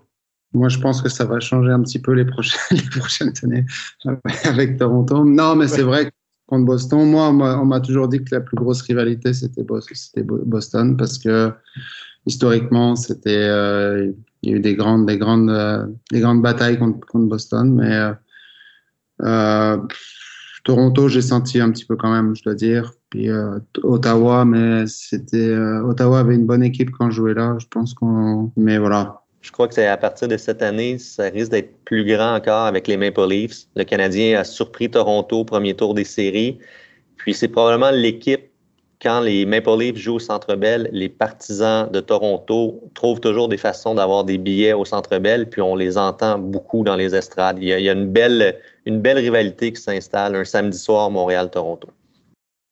Moi, 0.52 0.68
je 0.68 0.78
pense 0.78 1.02
que 1.02 1.08
ça 1.08 1.24
va 1.24 1.40
changer 1.40 1.70
un 1.70 1.82
petit 1.82 1.98
peu 1.98 2.12
les 2.12 2.24
prochaines, 2.24 2.80
prochaines 2.98 3.32
années 3.42 3.64
avec 4.44 4.78
Toronto. 4.78 5.24
Non, 5.24 5.56
mais 5.56 5.68
c'est 5.68 5.82
vrai 5.82 6.06
que 6.06 6.10
contre 6.48 6.64
Boston, 6.64 7.10
moi, 7.10 7.28
on 7.28 7.66
m'a 7.66 7.80
toujours 7.80 8.08
dit 8.08 8.24
que 8.24 8.34
la 8.34 8.40
plus 8.40 8.56
grosse 8.56 8.80
rivalité, 8.80 9.34
c'était 9.34 9.62
Boston 9.64 10.96
parce 10.96 11.18
que 11.18 11.52
historiquement, 12.24 12.96
c'était, 12.96 13.44
euh, 13.48 14.10
il 14.42 14.50
y 14.50 14.54
a 14.54 14.56
eu 14.56 14.60
des 14.60 14.74
grandes, 14.74 15.06
des 15.06 15.18
euh, 15.20 15.86
des 16.10 16.20
grandes 16.20 16.40
batailles 16.40 16.78
contre, 16.78 17.26
Boston, 17.26 17.74
mais 17.74 18.12
euh, 19.22 19.76
Toronto, 20.64 21.08
j'ai 21.08 21.20
senti 21.20 21.60
un 21.60 21.70
petit 21.70 21.84
peu 21.84 21.96
quand 21.96 22.10
même, 22.10 22.34
je 22.34 22.42
dois 22.42 22.54
dire. 22.54 22.92
Puis 23.10 23.28
Ottawa, 23.82 24.46
mais 24.46 24.86
c'était 24.86 25.54
Ottawa 25.56 26.20
avait 26.20 26.34
une 26.34 26.46
bonne 26.46 26.62
équipe 26.62 26.90
quand 26.92 27.10
je 27.10 27.16
jouais 27.16 27.34
là. 27.34 27.56
Je 27.58 27.66
pense 27.66 27.92
qu'on, 27.92 28.52
mais 28.56 28.78
voilà, 28.78 29.20
je 29.40 29.52
crois 29.52 29.68
que 29.68 29.74
c'est 29.74 29.86
à 29.86 29.96
partir 29.96 30.28
de 30.28 30.36
cette 30.36 30.62
année, 30.62 30.98
ça 30.98 31.24
risque 31.24 31.52
d'être 31.52 31.72
plus 31.84 32.04
grand 32.04 32.34
encore 32.34 32.66
avec 32.66 32.88
les 32.88 32.96
Maple 32.96 33.28
Leafs. 33.28 33.66
Le 33.76 33.84
Canadien 33.84 34.38
a 34.38 34.44
surpris 34.44 34.90
Toronto 34.90 35.40
au 35.40 35.44
premier 35.44 35.74
tour 35.74 35.94
des 35.94 36.04
séries. 36.04 36.58
Puis 37.16 37.34
c'est 37.34 37.48
probablement 37.48 37.90
l'équipe, 37.90 38.50
quand 39.00 39.20
les 39.20 39.46
Maple 39.46 39.78
Leafs 39.78 39.96
jouent 39.96 40.16
au 40.16 40.18
Centre 40.18 40.56
Bell, 40.56 40.88
les 40.92 41.08
partisans 41.08 41.88
de 41.88 42.00
Toronto 42.00 42.82
trouvent 42.94 43.20
toujours 43.20 43.48
des 43.48 43.56
façons 43.56 43.94
d'avoir 43.94 44.24
des 44.24 44.38
billets 44.38 44.72
au 44.72 44.84
Centre 44.84 45.18
Bell, 45.18 45.48
puis 45.48 45.62
on 45.62 45.76
les 45.76 45.96
entend 45.96 46.36
beaucoup 46.36 46.82
dans 46.82 46.96
les 46.96 47.14
estrades. 47.14 47.58
Il 47.60 47.68
y 47.68 47.88
a, 47.88 47.92
une, 47.92 48.08
belle, 48.08 48.58
une 48.86 49.00
belle 49.00 49.18
rivalité 49.18 49.72
qui 49.72 49.80
s'installe 49.80 50.34
un 50.34 50.44
samedi 50.44 50.78
soir 50.78 51.12
Montréal-Toronto. 51.12 51.88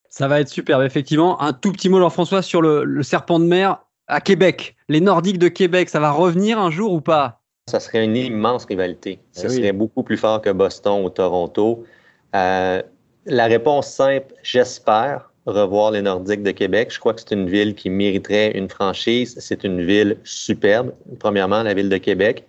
Ça 0.08 0.26
va 0.26 0.40
être 0.40 0.48
superbe, 0.48 0.82
effectivement. 0.82 1.40
Un 1.40 1.52
tout 1.52 1.70
petit 1.70 1.88
mot, 1.88 2.00
Jean-François, 2.00 2.42
sur 2.42 2.60
le 2.60 3.02
serpent 3.04 3.38
de 3.38 3.44
mer 3.44 3.85
à 4.08 4.20
Québec. 4.20 4.76
Les 4.88 5.00
Nordiques 5.00 5.38
de 5.38 5.48
Québec, 5.48 5.88
ça 5.88 6.00
va 6.00 6.10
revenir 6.10 6.58
un 6.58 6.70
jour 6.70 6.92
ou 6.92 7.00
pas? 7.00 7.40
Ça 7.68 7.80
serait 7.80 8.04
une 8.04 8.16
immense 8.16 8.64
rivalité. 8.64 9.18
Eh 9.36 9.38
ça 9.38 9.48
serait 9.48 9.72
beaucoup 9.72 10.02
plus 10.02 10.16
fort 10.16 10.40
que 10.40 10.50
Boston 10.50 11.04
ou 11.04 11.10
Toronto. 11.10 11.84
Euh, 12.34 12.82
la 13.26 13.46
réponse 13.46 13.88
simple, 13.88 14.32
j'espère 14.42 15.30
revoir 15.46 15.92
les 15.92 16.02
Nordiques 16.02 16.42
de 16.42 16.50
Québec. 16.50 16.90
Je 16.92 16.98
crois 16.98 17.14
que 17.14 17.20
c'est 17.20 17.34
une 17.34 17.48
ville 17.48 17.74
qui 17.74 17.90
mériterait 17.90 18.56
une 18.56 18.68
franchise. 18.68 19.36
C'est 19.38 19.64
une 19.64 19.84
ville 19.84 20.18
superbe, 20.24 20.92
premièrement, 21.18 21.62
la 21.62 21.74
ville 21.74 21.88
de 21.88 21.96
Québec. 21.98 22.44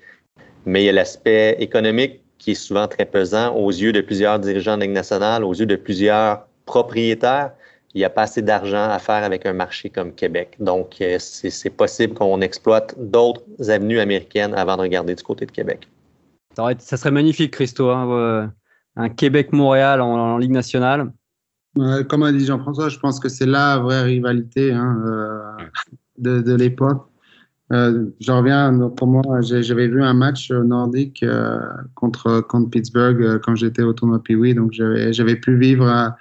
Mais 0.65 0.83
il 0.83 0.85
y 0.85 0.89
a 0.89 0.93
l'aspect 0.93 1.55
économique 1.59 2.21
qui 2.37 2.51
est 2.51 2.55
souvent 2.55 2.87
très 2.87 3.05
pesant 3.05 3.55
aux 3.55 3.69
yeux 3.69 3.91
de 3.91 4.01
plusieurs 4.01 4.39
dirigeants 4.39 4.77
de 4.77 4.83
Ligue 4.83 4.91
nationale, 4.91 5.43
aux 5.43 5.53
yeux 5.53 5.65
de 5.65 5.75
plusieurs 5.75 6.47
propriétaires 6.65 7.51
il 7.97 8.01
n'y 8.01 8.05
a 8.05 8.11
pas 8.11 8.23
assez 8.23 8.43
d'argent 8.43 8.91
à 8.91 8.99
faire 8.99 9.23
avec 9.23 9.47
un 9.47 9.53
marché 9.53 9.89
comme 9.89 10.13
Québec. 10.13 10.55
Donc, 10.59 10.97
euh, 11.01 11.17
c'est 11.17 11.71
possible 11.71 12.13
qu'on 12.13 12.41
exploite 12.41 12.93
d'autres 12.95 13.41
avenues 13.69 13.99
américaines 13.99 14.53
avant 14.53 14.77
de 14.77 14.81
regarder 14.81 15.15
du 15.15 15.23
côté 15.23 15.47
de 15.47 15.51
Québec. 15.51 15.89
Ça, 16.55 16.95
serait 16.95 17.09
magnifique, 17.09 17.53
Christo, 17.53 17.89
hein, 17.89 18.07
euh, 18.11 18.47
un 18.97 19.09
Québec-Montréal 19.09 20.01
en, 20.01 20.37
Ligue 20.37 20.51
nationale. 20.51 21.11
comme 22.07 22.21
a 22.21 22.31
dit 22.31 22.45
Jean-François, 22.45 22.89
je 22.89 22.99
pense 22.99 23.19
que 23.19 23.29
c'est 23.29 23.47
la 23.47 23.79
vraie 23.79 24.03
rivalité 24.03 24.71
hein, 24.73 25.01
euh, 25.07 26.41
de, 26.41 26.53
l'époque. 26.53 27.03
je 27.71 28.31
reviens, 28.31 28.91
pour 28.95 29.07
moi, 29.07 29.23
j'avais 29.41 29.87
vu 29.87 30.03
un 30.03 30.13
match 30.13 30.51
nordique 30.51 31.25
contre, 31.95 32.41
contre 32.41 32.69
Pittsburgh 32.69 33.39
quand 33.43 33.55
j'étais 33.55 33.81
au 33.81 33.93
tournoi 33.93 34.21
Pee-Wee, 34.21 34.53
donc 34.53 34.71
j'avais 34.71 35.35
pu 35.35 35.57
vivre 35.57 36.15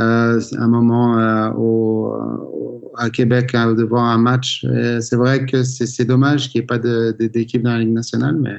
euh, 0.00 0.40
un 0.58 0.68
moment 0.68 1.18
euh, 1.18 1.50
au, 1.56 2.92
à 2.96 3.10
Québec 3.10 3.54
hein, 3.54 3.74
de 3.74 3.82
voir 3.84 4.04
un 4.04 4.18
match. 4.18 4.66
C'est 5.00 5.16
vrai 5.16 5.46
que 5.46 5.62
c'est 5.62 6.04
dommage 6.04 6.48
qu'il 6.48 6.60
n'y 6.60 6.64
ait 6.64 6.66
pas 6.66 6.78
d'équipe 6.78 7.62
dans 7.62 7.72
la 7.72 7.78
Ligue 7.80 7.92
nationale, 7.92 8.36
mais 8.36 8.58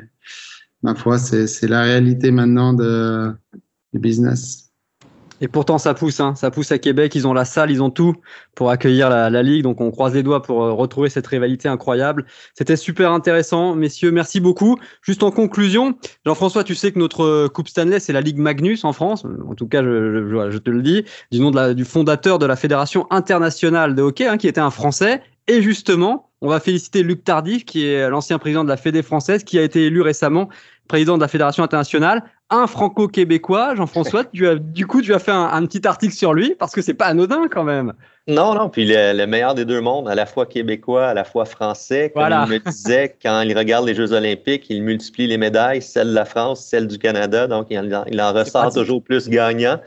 ma 0.83 0.95
foi, 0.95 1.17
c'est 1.17 1.67
la 1.67 1.81
réalité 1.81 2.31
maintenant 2.31 2.73
de, 2.73 3.31
du 3.93 3.99
business. 3.99 4.64
Et 5.41 5.47
pourtant, 5.47 5.77
ça 5.77 5.93
pousse, 5.93 6.19
hein. 6.19 6.33
ça 6.35 6.49
pousse 6.49 6.71
à 6.71 6.77
Québec. 6.77 7.13
Ils 7.15 7.27
ont 7.27 7.33
la 7.33 7.45
salle, 7.45 7.71
ils 7.71 7.83
ont 7.83 7.89
tout 7.89 8.15
pour 8.55 8.69
accueillir 8.69 9.09
la, 9.09 9.43
Ligue. 9.43 9.63
Donc, 9.63 9.81
on 9.81 9.91
croise 9.91 10.13
les 10.13 10.23
doigts 10.23 10.41
pour 10.41 10.63
euh, 10.63 10.71
retrouver 10.71 11.09
cette 11.09 11.27
rivalité 11.27 11.67
incroyable. 11.67 12.25
C'était 12.53 12.77
super 12.77 13.11
intéressant, 13.11 13.75
messieurs. 13.75 14.11
Merci 14.11 14.39
beaucoup. 14.39 14.77
Juste 15.01 15.23
en 15.23 15.31
conclusion, 15.31 15.97
Jean-François, 16.25 16.63
tu 16.63 16.73
sais 16.73 16.91
que 16.91 16.99
notre 16.99 17.23
euh, 17.23 17.49
Coupe 17.49 17.67
Stanley, 17.67 17.99
c'est 17.99 18.13
la 18.13 18.21
Ligue 18.21 18.37
Magnus 18.37 18.85
en 18.85 18.93
France. 18.93 19.25
En 19.47 19.55
tout 19.55 19.67
cas, 19.67 19.83
je, 19.83 20.57
te 20.57 20.69
le 20.69 20.81
dis, 20.81 21.03
du 21.31 21.39
nom 21.39 21.51
du 21.73 21.85
fondateur 21.85 22.39
de 22.39 22.45
la 22.45 22.55
Fédération 22.55 23.07
internationale 23.09 23.93
de 23.95 24.01
hockey, 24.01 24.27
hein, 24.27 24.37
qui 24.37 24.47
était 24.47 24.61
un 24.61 24.71
Français. 24.71 25.21
Et 25.47 25.61
justement, 25.61 26.29
on 26.41 26.49
va 26.49 26.59
féliciter 26.59 27.03
Luc 27.03 27.23
Tardif, 27.23 27.65
qui 27.65 27.85
est 27.85 28.09
l'ancien 28.09 28.39
président 28.39 28.63
de 28.63 28.69
la 28.69 28.77
Fédé 28.77 29.03
française, 29.03 29.43
qui 29.43 29.59
a 29.59 29.63
été 29.63 29.85
élu 29.85 30.01
récemment 30.01 30.49
président 30.87 31.15
de 31.15 31.21
la 31.21 31.27
Fédération 31.27 31.63
internationale 31.63 32.23
un 32.49 32.67
franco-québécois, 32.67 33.75
Jean-François. 33.75 34.23
du 34.33 34.87
coup, 34.87 35.01
tu 35.01 35.13
as 35.13 35.19
fait 35.19 35.31
un, 35.31 35.65
petit 35.65 35.85
article 35.87 36.13
sur 36.13 36.33
lui 36.33 36.55
parce 36.57 36.73
que 36.73 36.81
c'est 36.81 36.93
pas 36.93 37.07
anodin 37.07 37.47
quand 37.49 37.63
même. 37.63 37.93
Non, 38.27 38.53
non. 38.53 38.69
Puis 38.69 38.85
le, 38.87 39.25
meilleur 39.25 39.55
des 39.55 39.65
deux 39.65 39.81
mondes, 39.81 40.07
à 40.07 40.15
la 40.15 40.25
fois 40.25 40.45
québécois, 40.45 41.07
à 41.07 41.13
la 41.13 41.23
fois 41.23 41.45
français. 41.45 42.11
Comme 42.13 42.23
il 42.23 42.53
me 42.53 42.59
disait, 42.59 43.15
quand 43.21 43.41
il 43.41 43.57
regarde 43.57 43.85
les 43.85 43.95
Jeux 43.95 44.13
Olympiques, 44.13 44.67
il 44.69 44.83
multiplie 44.83 45.27
les 45.27 45.37
médailles, 45.37 45.81
celle 45.81 46.09
de 46.09 46.13
la 46.13 46.25
France, 46.25 46.63
celle 46.65 46.87
du 46.87 46.97
Canada. 46.97 47.47
Donc, 47.47 47.67
il, 47.69 48.21
en 48.21 48.33
ressort 48.33 48.73
toujours 48.73 49.03
plus 49.03 49.27
gagnant. 49.27 49.79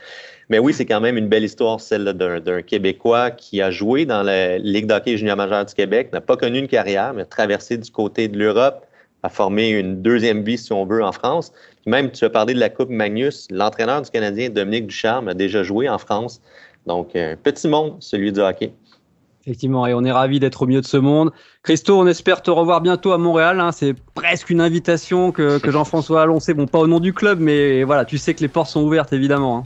Mais 0.49 0.57
oui, 0.57 0.73
c'est 0.73 0.85
quand 0.85 0.99
même 0.99 1.15
une 1.15 1.27
belle 1.27 1.43
histoire, 1.43 1.79
celle 1.79 2.05
d'un 2.05 2.61
Québécois 2.63 3.29
qui 3.29 3.61
a 3.61 3.69
joué 3.69 4.05
dans 4.05 4.23
la 4.23 4.57
Ligue 4.57 4.87
d'hockey 4.87 5.15
junior 5.15 5.37
majeur 5.37 5.63
du 5.63 5.75
Québec, 5.75 6.11
n'a 6.11 6.21
pas 6.21 6.37
connu 6.37 6.57
une 6.57 6.67
carrière, 6.67 7.13
mais 7.13 7.21
a 7.21 7.25
traversé 7.25 7.77
du 7.77 7.91
côté 7.91 8.27
de 8.27 8.37
l'Europe, 8.37 8.83
a 9.23 9.29
formé 9.29 9.69
une 9.69 10.01
deuxième 10.01 10.43
vie, 10.43 10.57
si 10.57 10.71
on 10.73 10.85
veut, 10.85 11.03
en 11.03 11.11
France. 11.11 11.51
même, 11.85 12.11
tu 12.11 12.25
as 12.25 12.29
parlé 12.29 12.53
de 12.53 12.59
la 12.59 12.69
Coupe 12.69 12.89
Magnus. 12.89 13.47
L'entraîneur 13.51 14.01
du 14.01 14.09
Canadien, 14.09 14.49
Dominique 14.49 14.87
Ducharme, 14.87 15.27
a 15.27 15.33
déjà 15.33 15.63
joué 15.63 15.89
en 15.89 15.97
France. 15.97 16.41
Donc, 16.87 17.15
un 17.15 17.35
petit 17.41 17.67
monde, 17.67 17.97
celui 17.99 18.31
du 18.31 18.39
hockey. 18.39 18.71
Effectivement, 19.45 19.87
et 19.87 19.93
on 19.93 20.03
est 20.03 20.11
ravis 20.11 20.39
d'être 20.39 20.61
au 20.61 20.67
milieu 20.67 20.81
de 20.81 20.85
ce 20.85 20.97
monde. 20.97 21.31
Christo, 21.63 21.97
on 21.97 22.05
espère 22.07 22.41
te 22.41 22.51
revoir 22.51 22.81
bientôt 22.81 23.13
à 23.13 23.17
Montréal. 23.17 23.59
Hein. 23.59 23.71
C'est 23.71 23.95
presque 24.13 24.49
une 24.49 24.61
invitation 24.61 25.31
que, 25.31 25.59
Jean-François 25.63 26.23
a 26.23 26.25
lancée. 26.25 26.53
Bon, 26.53 26.67
pas 26.67 26.79
au 26.79 26.87
nom 26.87 26.99
du 26.99 27.13
club, 27.13 27.39
mais 27.39 27.83
voilà, 27.83 28.05
tu 28.05 28.17
sais 28.17 28.33
que 28.33 28.41
les 28.41 28.47
portes 28.47 28.69
sont 28.69 28.81
ouvertes, 28.83 29.13
évidemment. 29.13 29.59
Hein. 29.59 29.63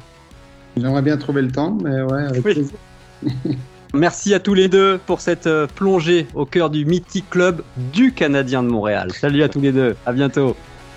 J'aimerais 0.78 1.02
bien 1.02 1.18
trouver 1.18 1.42
le 1.42 1.52
temps, 1.52 1.78
mais 1.84 2.02
ouais, 2.02 2.24
avec 2.26 2.44
plaisir. 2.44 2.78
Merci 3.96 4.34
à 4.34 4.40
tous 4.40 4.56
les 4.56 4.70
deux 4.70 5.00
pour 5.06 5.22
cette 5.22 5.46
euh, 5.46 5.68
plongée 5.68 6.26
au 6.34 6.48
cœur 6.48 6.72
du 6.72 6.84
mythique 6.84 7.30
club 7.30 7.62
du 7.94 8.12
Canadien 8.12 8.64
de 8.64 8.68
Montréal. 8.68 9.12
Salut 9.14 9.44
à 9.44 9.50
tous 9.50 9.62
les 9.62 9.72
deux, 9.72 9.96
à 10.04 10.14
bientôt. 10.14 10.56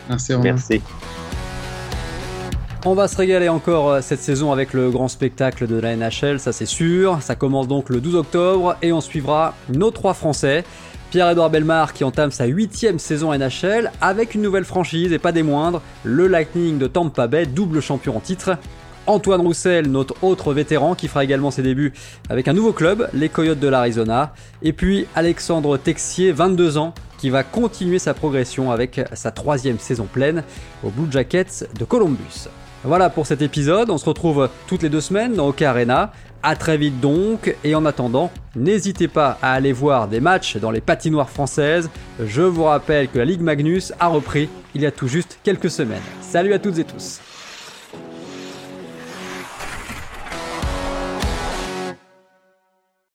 Merci. 0.09 0.35
Merci. 0.39 0.81
On 2.87 2.95
va 2.95 3.07
se 3.07 3.19
régaler 3.19 3.51
encore 3.51 3.91
euh, 3.91 4.01
cette 4.01 4.21
saison 4.21 4.51
avec 4.51 4.73
le 4.73 4.91
grand 4.91 5.09
spectacle 5.09 5.67
de 5.67 5.79
la 5.79 5.95
NHL, 5.95 6.41
ça 6.41 6.53
c'est 6.53 6.65
sûr. 6.65 7.19
Ça 7.21 7.35
commence 7.35 7.69
donc 7.69 7.91
le 7.91 8.01
12 8.01 8.15
octobre 8.15 8.77
et 8.81 8.93
on 8.93 9.03
suivra 9.03 9.55
nos 9.69 9.91
trois 9.91 10.15
Français. 10.15 10.65
Pierre-Edouard 11.11 11.51
Belmar 11.51 11.93
qui 11.93 12.03
entame 12.03 12.31
sa 12.31 12.47
huitième 12.47 12.99
saison 12.99 13.37
NHL 13.37 13.93
avec 14.01 14.35
une 14.35 14.41
nouvelle 14.41 14.65
franchise 14.65 15.13
et 15.13 15.19
pas 15.19 15.33
des 15.33 15.43
moindres, 15.43 15.83
le 16.03 16.29
Lightning 16.29 16.79
de 16.79 16.87
Tampa 16.87 17.27
Bay, 17.27 17.45
double 17.45 17.83
champion 17.83 18.17
en 18.17 18.21
titre. 18.21 18.57
Antoine 19.07 19.41
Roussel, 19.41 19.87
notre 19.89 20.23
autre 20.23 20.53
vétéran, 20.53 20.95
qui 20.95 21.09
fera 21.09 21.25
également 21.25 21.51
ses 21.51 21.63
débuts 21.63 21.93
avec 22.29 22.49
un 22.49 22.53
nouveau 22.53 22.73
club, 22.73 23.09
les 23.15 23.29
Coyotes 23.29 23.61
de 23.61 23.69
l'Arizona. 23.69 24.33
Et 24.63 24.73
puis 24.73 25.07
Alexandre 25.15 25.77
Texier, 25.77 26.33
22 26.33 26.79
ans, 26.79 26.95
qui 27.19 27.31
va 27.31 27.43
continuer 27.43 27.99
sa 27.99 28.15
progression 28.15 28.71
avec 28.71 29.01
sa 29.15 29.31
troisième 29.31 29.79
saison 29.79 30.07
pleine 30.11 30.43
aux 30.85 30.91
Blue 30.91 31.11
Jackets 31.11 31.69
de 31.79 31.85
Columbus. 31.85 32.49
Voilà 32.85 33.11
pour 33.11 33.27
cet 33.27 33.43
épisode, 33.43 33.91
on 33.91 33.99
se 33.99 34.05
retrouve 34.05 34.49
toutes 34.69 34.83
les 34.83 34.89
deux 34.89 35.01
semaines 35.01 35.35
dans 35.35 35.49
Hockey 35.49 35.65
Arena. 35.65 36.13
A 36.43 36.55
très 36.55 36.77
vite 36.77 37.01
donc, 37.01 37.57
et 37.65 37.75
en 37.75 37.85
attendant, 37.85 38.31
n'hésitez 38.55 39.09
pas 39.09 39.39
à 39.43 39.55
aller 39.55 39.73
voir 39.73 40.07
des 40.07 40.21
matchs 40.21 40.59
dans 40.59 40.71
les 40.71 40.81
patinoires 40.81 41.31
françaises. 41.31 41.91
Je 42.25 42.43
vous 42.43 42.65
rappelle 42.65 43.09
que 43.09 43.19
la 43.19 43.25
Ligue 43.25 43.41
Magnus 43.41 43.93
a 43.99 44.07
repris 44.07 44.49
il 44.75 44.83
y 44.83 44.87
a 44.87 44.93
tout 44.93 45.09
juste 45.09 45.41
quelques 45.43 45.71
semaines. 45.71 46.03
Salut 46.21 46.53
à 46.53 46.61
toutes 46.61 46.79
et 46.79 46.85
tous 46.85 47.21